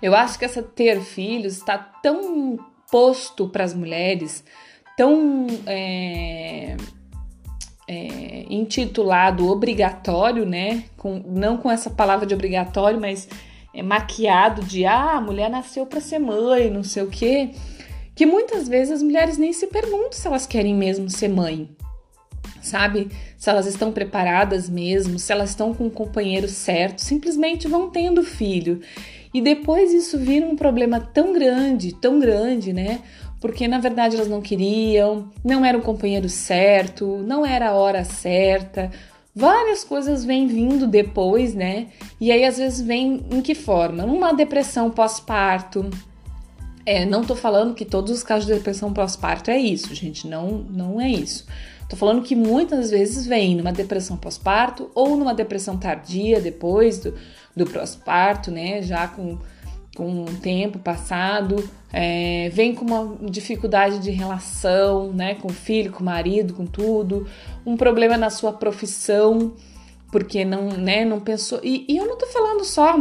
Eu 0.00 0.14
acho 0.14 0.38
que 0.38 0.44
essa 0.44 0.62
ter 0.62 1.00
filhos 1.00 1.56
está 1.56 1.76
tão 1.76 2.58
posto 2.90 3.48
para 3.48 3.64
as 3.64 3.74
mulheres, 3.74 4.44
tão 4.96 5.46
é, 5.66 6.76
é, 7.88 8.46
intitulado 8.48 9.48
obrigatório, 9.48 10.46
né? 10.46 10.84
Com, 10.96 11.22
não 11.26 11.56
com 11.56 11.70
essa 11.70 11.90
palavra 11.90 12.24
de 12.24 12.34
obrigatório, 12.34 13.00
mas 13.00 13.28
é, 13.74 13.82
maquiado 13.82 14.62
de 14.62 14.86
ah, 14.86 15.16
a 15.16 15.20
mulher 15.20 15.50
nasceu 15.50 15.86
para 15.86 16.00
ser 16.00 16.18
mãe, 16.18 16.70
não 16.70 16.84
sei 16.84 17.02
o 17.02 17.10
quê. 17.10 17.50
Que 18.16 18.24
muitas 18.24 18.66
vezes 18.66 18.94
as 18.94 19.02
mulheres 19.02 19.36
nem 19.36 19.52
se 19.52 19.66
perguntam 19.66 20.12
se 20.12 20.26
elas 20.26 20.46
querem 20.46 20.74
mesmo 20.74 21.10
ser 21.10 21.28
mãe, 21.28 21.68
sabe? 22.62 23.10
Se 23.36 23.50
elas 23.50 23.66
estão 23.66 23.92
preparadas 23.92 24.70
mesmo, 24.70 25.18
se 25.18 25.30
elas 25.30 25.50
estão 25.50 25.74
com 25.74 25.86
o 25.86 25.90
companheiro 25.90 26.48
certo, 26.48 27.00
simplesmente 27.00 27.68
vão 27.68 27.90
tendo 27.90 28.24
filho. 28.24 28.80
E 29.34 29.42
depois 29.42 29.92
isso 29.92 30.16
vira 30.18 30.46
um 30.46 30.56
problema 30.56 30.98
tão 30.98 31.34
grande, 31.34 31.94
tão 31.94 32.18
grande, 32.18 32.72
né? 32.72 33.00
Porque 33.38 33.68
na 33.68 33.78
verdade 33.78 34.16
elas 34.16 34.28
não 34.28 34.40
queriam, 34.40 35.30
não 35.44 35.62
era 35.62 35.76
o 35.76 35.82
companheiro 35.82 36.30
certo, 36.30 37.18
não 37.18 37.44
era 37.44 37.68
a 37.68 37.74
hora 37.74 38.02
certa. 38.02 38.90
Várias 39.34 39.84
coisas 39.84 40.24
vêm 40.24 40.46
vindo 40.46 40.86
depois, 40.86 41.54
né? 41.54 41.88
E 42.18 42.32
aí 42.32 42.46
às 42.46 42.56
vezes 42.56 42.80
vem 42.80 43.26
em 43.30 43.42
que 43.42 43.54
forma? 43.54 44.06
Uma 44.06 44.32
depressão 44.32 44.90
pós-parto. 44.90 45.90
É, 46.86 47.04
não 47.04 47.24
tô 47.24 47.34
falando 47.34 47.74
que 47.74 47.84
todos 47.84 48.12
os 48.12 48.22
casos 48.22 48.46
de 48.46 48.54
depressão 48.54 48.92
pós-parto 48.92 49.50
é 49.50 49.58
isso, 49.58 49.92
gente, 49.92 50.28
não, 50.28 50.64
não 50.70 51.00
é 51.00 51.10
isso. 51.10 51.44
Tô 51.88 51.96
falando 51.96 52.22
que 52.22 52.36
muitas 52.36 52.90
vezes 52.90 53.26
vem 53.26 53.56
numa 53.56 53.72
depressão 53.72 54.16
pós-parto 54.16 54.90
ou 54.94 55.16
numa 55.16 55.34
depressão 55.34 55.76
tardia 55.76 56.40
depois 56.40 56.98
do, 56.98 57.14
do 57.56 57.64
pós-parto, 57.64 58.50
né? 58.50 58.82
Já 58.82 59.06
com, 59.06 59.38
com 59.96 60.24
tempo 60.40 60.78
passado, 60.78 61.68
é, 61.92 62.50
vem 62.52 62.74
com 62.74 62.84
uma 62.84 63.16
dificuldade 63.30 64.00
de 64.00 64.10
relação, 64.10 65.12
né? 65.12 65.36
Com 65.36 65.48
o 65.48 65.52
filho, 65.52 65.92
com 65.92 66.00
o 66.00 66.06
marido, 66.06 66.54
com 66.54 66.66
tudo, 66.66 67.28
um 67.64 67.76
problema 67.76 68.16
na 68.16 68.30
sua 68.30 68.52
profissão, 68.52 69.54
porque 70.10 70.44
não, 70.44 70.68
né? 70.68 71.04
Não 71.04 71.20
pensou. 71.20 71.60
E, 71.62 71.84
e 71.88 71.96
eu 71.96 72.06
não 72.06 72.18
tô 72.18 72.26
falando 72.26 72.64
só 72.64 72.96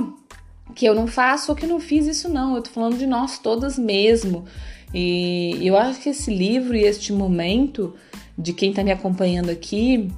que 0.76 0.86
eu 0.86 0.94
não 0.94 1.08
faço 1.08 1.52
ou 1.52 1.56
que 1.56 1.66
eu 1.66 1.70
não 1.70 1.80
fiz 1.80 2.06
isso, 2.06 2.28
não. 2.28 2.56
Eu 2.56 2.62
tô 2.62 2.70
falando 2.70 2.98
de 2.98 3.08
nós 3.08 3.40
todas 3.40 3.80
mesmo. 3.80 4.46
E 4.94 5.58
eu 5.62 5.78
acho 5.78 6.00
que 6.00 6.10
esse 6.10 6.34
livro 6.34 6.76
e 6.76 6.84
este 6.84 7.12
momento 7.12 7.96
de 8.38 8.54
quem 8.54 8.70
está 8.70 8.84
me 8.84 8.92
acompanhando 8.92 9.50
aqui 9.50 10.12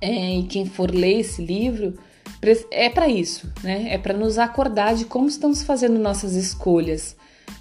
é, 0.00 0.38
e 0.38 0.44
quem 0.44 0.66
for 0.66 0.90
ler 0.90 1.20
esse 1.20 1.44
livro 1.44 1.98
é 2.70 2.88
para 2.88 3.08
isso, 3.08 3.52
né? 3.62 3.88
É 3.92 3.98
para 3.98 4.16
nos 4.16 4.38
acordar 4.38 4.94
de 4.94 5.04
como 5.04 5.26
estamos 5.26 5.62
fazendo 5.62 5.98
nossas 5.98 6.34
escolhas, 6.34 7.16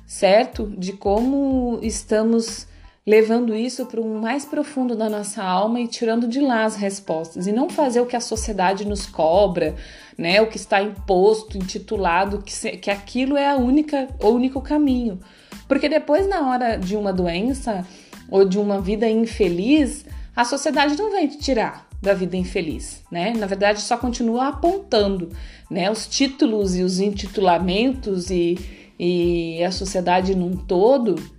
certo? 0.05 0.67
De 0.77 0.93
como 0.93 1.79
estamos 1.81 2.67
levando 3.05 3.53
isso 3.53 3.85
para 3.85 4.01
o 4.01 4.19
mais 4.19 4.45
profundo 4.45 4.95
da 4.95 5.07
nossa 5.07 5.43
alma 5.43 5.79
e 5.79 5.87
tirando 5.87 6.27
de 6.27 6.41
lá 6.41 6.63
as 6.63 6.75
respostas, 6.75 7.45
e 7.45 7.51
não 7.51 7.69
fazer 7.69 8.01
o 8.01 8.05
que 8.05 8.15
a 8.15 8.21
sociedade 8.21 8.87
nos 8.87 9.05
cobra, 9.05 9.75
né? 10.17 10.41
O 10.41 10.47
que 10.47 10.57
está 10.57 10.81
imposto, 10.81 11.57
intitulado, 11.57 12.41
que, 12.41 12.51
se, 12.51 12.71
que 12.77 12.89
aquilo 12.89 13.37
é 13.37 13.47
a 13.47 13.57
única, 13.57 14.07
o 14.19 14.29
único 14.29 14.59
caminho. 14.59 15.19
Porque 15.67 15.87
depois, 15.87 16.27
na 16.27 16.49
hora 16.49 16.77
de 16.77 16.95
uma 16.95 17.13
doença 17.13 17.85
ou 18.29 18.43
de 18.43 18.57
uma 18.57 18.81
vida 18.81 19.07
infeliz, 19.07 20.03
a 20.35 20.43
sociedade 20.43 20.97
não 20.97 21.11
vai 21.11 21.27
te 21.27 21.37
tirar 21.37 21.87
da 22.01 22.13
vida 22.13 22.35
infeliz, 22.35 23.03
né? 23.11 23.33
Na 23.37 23.45
verdade, 23.45 23.81
só 23.81 23.97
continua 23.97 24.47
apontando, 24.47 25.29
né? 25.69 25.91
Os 25.91 26.07
títulos 26.07 26.75
e 26.75 26.81
os 26.81 26.99
intitulamentos 26.99 28.31
e, 28.31 28.57
e 28.97 29.63
a 29.63 29.71
sociedade 29.71 30.33
num 30.33 30.57
todo 30.57 31.34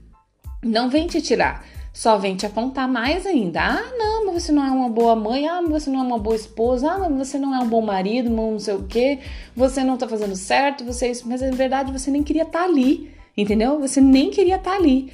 não 0.66 0.90
vem 0.90 1.06
te 1.06 1.22
tirar, 1.22 1.64
só 1.92 2.18
vem 2.18 2.36
te 2.36 2.44
apontar 2.44 2.88
mais 2.88 3.24
ainda. 3.24 3.60
Ah, 3.62 3.92
não, 3.96 4.26
mas 4.26 4.42
você 4.42 4.52
não 4.52 4.64
é 4.64 4.70
uma 4.70 4.88
boa 4.88 5.16
mãe, 5.16 5.48
ah, 5.48 5.62
mas 5.62 5.84
você 5.84 5.90
não 5.90 6.00
é 6.00 6.02
uma 6.02 6.18
boa 6.18 6.36
esposa, 6.36 6.90
ah, 6.90 6.98
mas 6.98 7.28
você 7.28 7.38
não 7.38 7.54
é 7.54 7.58
um 7.58 7.68
bom 7.68 7.80
marido, 7.80 8.28
não 8.28 8.58
sei 8.58 8.74
o 8.74 8.82
quê, 8.82 9.20
você 9.54 9.82
não 9.82 9.96
tá 9.96 10.06
fazendo 10.06 10.36
certo, 10.36 10.84
você 10.84 11.06
é 11.06 11.10
isso, 11.12 11.26
mas 11.28 11.40
na 11.40 11.50
verdade 11.52 11.92
você 11.92 12.10
nem 12.10 12.22
queria 12.22 12.42
estar 12.42 12.60
tá 12.60 12.64
ali, 12.64 13.10
entendeu? 13.36 13.78
Você 13.80 14.00
nem 14.00 14.30
queria 14.30 14.56
estar 14.56 14.72
tá 14.72 14.76
ali 14.76 15.12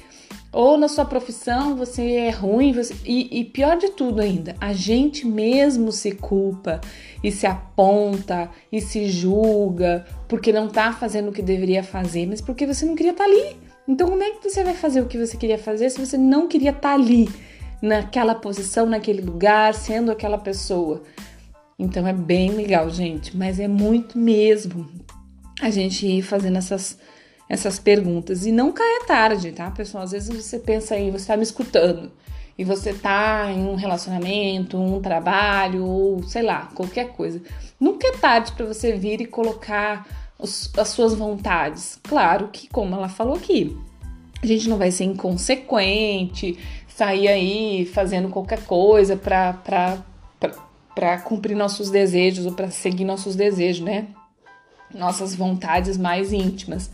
ou 0.53 0.77
na 0.77 0.87
sua 0.87 1.03
profissão 1.03 1.75
você 1.75 2.11
é 2.11 2.29
ruim, 2.29 2.71
você... 2.71 2.95
E, 3.03 3.39
e, 3.39 3.43
pior 3.43 3.75
de 3.75 3.89
tudo 3.89 4.21
ainda, 4.21 4.55
a 4.61 4.71
gente 4.71 5.25
mesmo 5.25 5.91
se 5.91 6.11
culpa 6.11 6.79
e 7.23 7.31
se 7.31 7.47
aponta 7.47 8.49
e 8.71 8.79
se 8.79 9.07
julga 9.09 10.05
porque 10.27 10.53
não 10.53 10.67
tá 10.67 10.93
fazendo 10.93 11.29
o 11.29 11.31
que 11.33 11.41
deveria 11.41 11.83
fazer, 11.83 12.27
mas 12.27 12.39
porque 12.39 12.67
você 12.67 12.85
não 12.85 12.95
queria 12.95 13.11
estar 13.11 13.23
tá 13.23 13.29
ali. 13.29 13.62
Então, 13.87 14.07
como 14.07 14.23
é 14.23 14.31
que 14.31 14.49
você 14.49 14.63
vai 14.63 14.73
fazer 14.73 15.01
o 15.01 15.07
que 15.07 15.17
você 15.17 15.35
queria 15.37 15.57
fazer 15.57 15.89
se 15.89 15.99
você 15.99 16.17
não 16.17 16.47
queria 16.47 16.69
estar 16.69 16.89
tá 16.89 16.93
ali, 16.93 17.29
naquela 17.81 18.33
posição, 18.33 18.85
naquele 18.85 19.21
lugar, 19.21 19.73
sendo 19.73 20.11
aquela 20.11 20.37
pessoa? 20.37 21.03
Então, 21.77 22.07
é 22.07 22.13
bem 22.13 22.51
legal, 22.51 22.89
gente, 22.89 23.35
mas 23.35 23.59
é 23.59 23.67
muito 23.67 24.17
mesmo 24.17 24.89
a 25.61 25.69
gente 25.69 26.07
ir 26.07 26.21
fazendo 26.21 26.57
essas 26.57 26.97
essas 27.49 27.77
perguntas. 27.77 28.45
E 28.45 28.51
não 28.51 28.73
é 28.77 29.05
tarde, 29.05 29.51
tá, 29.51 29.69
pessoal? 29.69 30.03
Às 30.03 30.11
vezes 30.11 30.43
você 30.43 30.57
pensa 30.57 30.95
aí, 30.95 31.11
você 31.11 31.27
tá 31.27 31.37
me 31.37 31.43
escutando 31.43 32.11
e 32.57 32.63
você 32.63 32.93
tá 32.93 33.51
em 33.51 33.65
um 33.65 33.75
relacionamento, 33.75 34.77
um 34.77 35.01
trabalho, 35.01 35.85
ou 35.85 36.23
sei 36.23 36.43
lá, 36.43 36.69
qualquer 36.73 37.09
coisa. 37.09 37.41
Nunca 37.79 38.07
é 38.07 38.11
tarde 38.11 38.51
para 38.53 38.65
você 38.65 38.93
vir 38.93 39.21
e 39.21 39.25
colocar 39.25 40.07
os, 40.43 40.69
as 40.77 40.89
suas 40.89 41.15
vontades. 41.15 41.97
Claro 42.03 42.49
que, 42.49 42.67
como 42.67 42.93
ela 42.93 43.07
falou 43.07 43.35
aqui, 43.35 43.75
a 44.41 44.45
gente 44.45 44.67
não 44.67 44.77
vai 44.77 44.91
ser 44.91 45.05
inconsequente, 45.05 46.59
sair 46.87 47.29
aí 47.29 47.85
fazendo 47.85 48.27
qualquer 48.27 48.65
coisa 48.65 49.15
para 49.15 50.03
cumprir 51.23 51.55
nossos 51.55 51.89
desejos 51.89 52.45
ou 52.45 52.51
para 52.51 52.69
seguir 52.69 53.05
nossos 53.05 53.35
desejos, 53.35 53.85
né? 53.85 54.07
Nossas 54.93 55.33
vontades 55.33 55.97
mais 55.97 56.33
íntimas. 56.33 56.91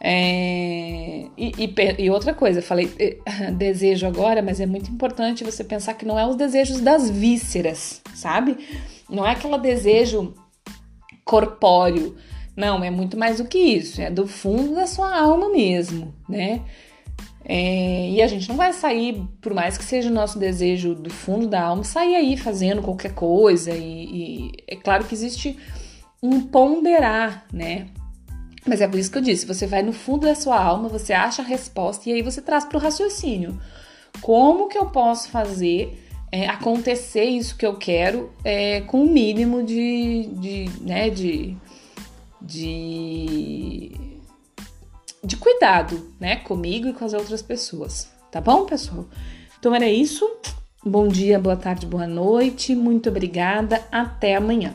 É, 0.00 1.26
e, 1.36 1.52
e, 1.58 1.74
e, 1.98 2.10
outra 2.10 2.34
coisa, 2.34 2.62
falei 2.62 2.90
desejo 3.56 4.06
agora, 4.06 4.42
mas 4.42 4.58
é 4.58 4.66
muito 4.66 4.90
importante 4.90 5.44
você 5.44 5.62
pensar 5.62 5.94
que 5.94 6.06
não 6.06 6.18
é 6.18 6.26
os 6.26 6.36
desejos 6.36 6.80
das 6.80 7.10
vísceras, 7.10 8.00
sabe? 8.14 8.56
Não 9.08 9.26
é 9.26 9.32
aquele 9.32 9.58
desejo 9.58 10.34
corpóreo. 11.24 12.16
Não, 12.56 12.82
é 12.82 12.90
muito 12.90 13.18
mais 13.18 13.36
do 13.36 13.44
que 13.44 13.58
isso, 13.58 14.00
é 14.00 14.10
do 14.10 14.26
fundo 14.26 14.74
da 14.74 14.86
sua 14.86 15.14
alma 15.14 15.50
mesmo, 15.50 16.14
né? 16.28 16.62
É, 17.48 18.10
e 18.10 18.22
a 18.22 18.26
gente 18.26 18.48
não 18.48 18.56
vai 18.56 18.72
sair, 18.72 19.22
por 19.40 19.54
mais 19.54 19.78
que 19.78 19.84
seja 19.84 20.10
o 20.10 20.12
nosso 20.12 20.36
desejo 20.38 20.94
do 20.94 21.10
fundo 21.10 21.46
da 21.46 21.62
alma, 21.62 21.84
sair 21.84 22.16
aí 22.16 22.36
fazendo 22.36 22.82
qualquer 22.82 23.14
coisa. 23.14 23.70
E, 23.70 23.82
e 23.82 24.52
é 24.66 24.74
claro 24.74 25.04
que 25.04 25.14
existe 25.14 25.56
um 26.20 26.40
ponderar, 26.40 27.46
né? 27.52 27.86
Mas 28.66 28.80
é 28.80 28.88
por 28.88 28.98
isso 28.98 29.12
que 29.12 29.18
eu 29.18 29.22
disse: 29.22 29.46
você 29.46 29.64
vai 29.66 29.82
no 29.82 29.92
fundo 29.92 30.26
da 30.26 30.34
sua 30.34 30.60
alma, 30.60 30.88
você 30.88 31.12
acha 31.12 31.42
a 31.42 31.44
resposta 31.44 32.10
e 32.10 32.14
aí 32.14 32.22
você 32.22 32.42
traz 32.42 32.64
para 32.64 32.78
o 32.78 32.80
raciocínio. 32.80 33.60
Como 34.20 34.66
que 34.66 34.76
eu 34.78 34.86
posso 34.86 35.28
fazer 35.28 36.02
é, 36.32 36.48
acontecer 36.48 37.24
isso 37.24 37.56
que 37.56 37.64
eu 37.64 37.76
quero 37.76 38.32
é, 38.42 38.80
com 38.80 39.02
o 39.02 39.06
mínimo 39.06 39.62
de, 39.62 40.28
de, 40.32 40.70
né, 40.80 41.10
de, 41.10 41.56
de, 42.46 43.92
de 45.22 45.36
cuidado, 45.36 46.12
né, 46.20 46.36
comigo 46.36 46.88
e 46.88 46.92
com 46.92 47.04
as 47.04 47.12
outras 47.12 47.42
pessoas. 47.42 48.08
Tá 48.30 48.40
bom, 48.40 48.64
pessoal? 48.64 49.06
Então 49.58 49.74
era 49.74 49.88
isso. 49.88 50.30
Bom 50.84 51.08
dia, 51.08 51.38
boa 51.38 51.56
tarde, 51.56 51.84
boa 51.86 52.06
noite. 52.06 52.74
Muito 52.74 53.08
obrigada. 53.08 53.84
Até 53.90 54.36
amanhã. 54.36 54.72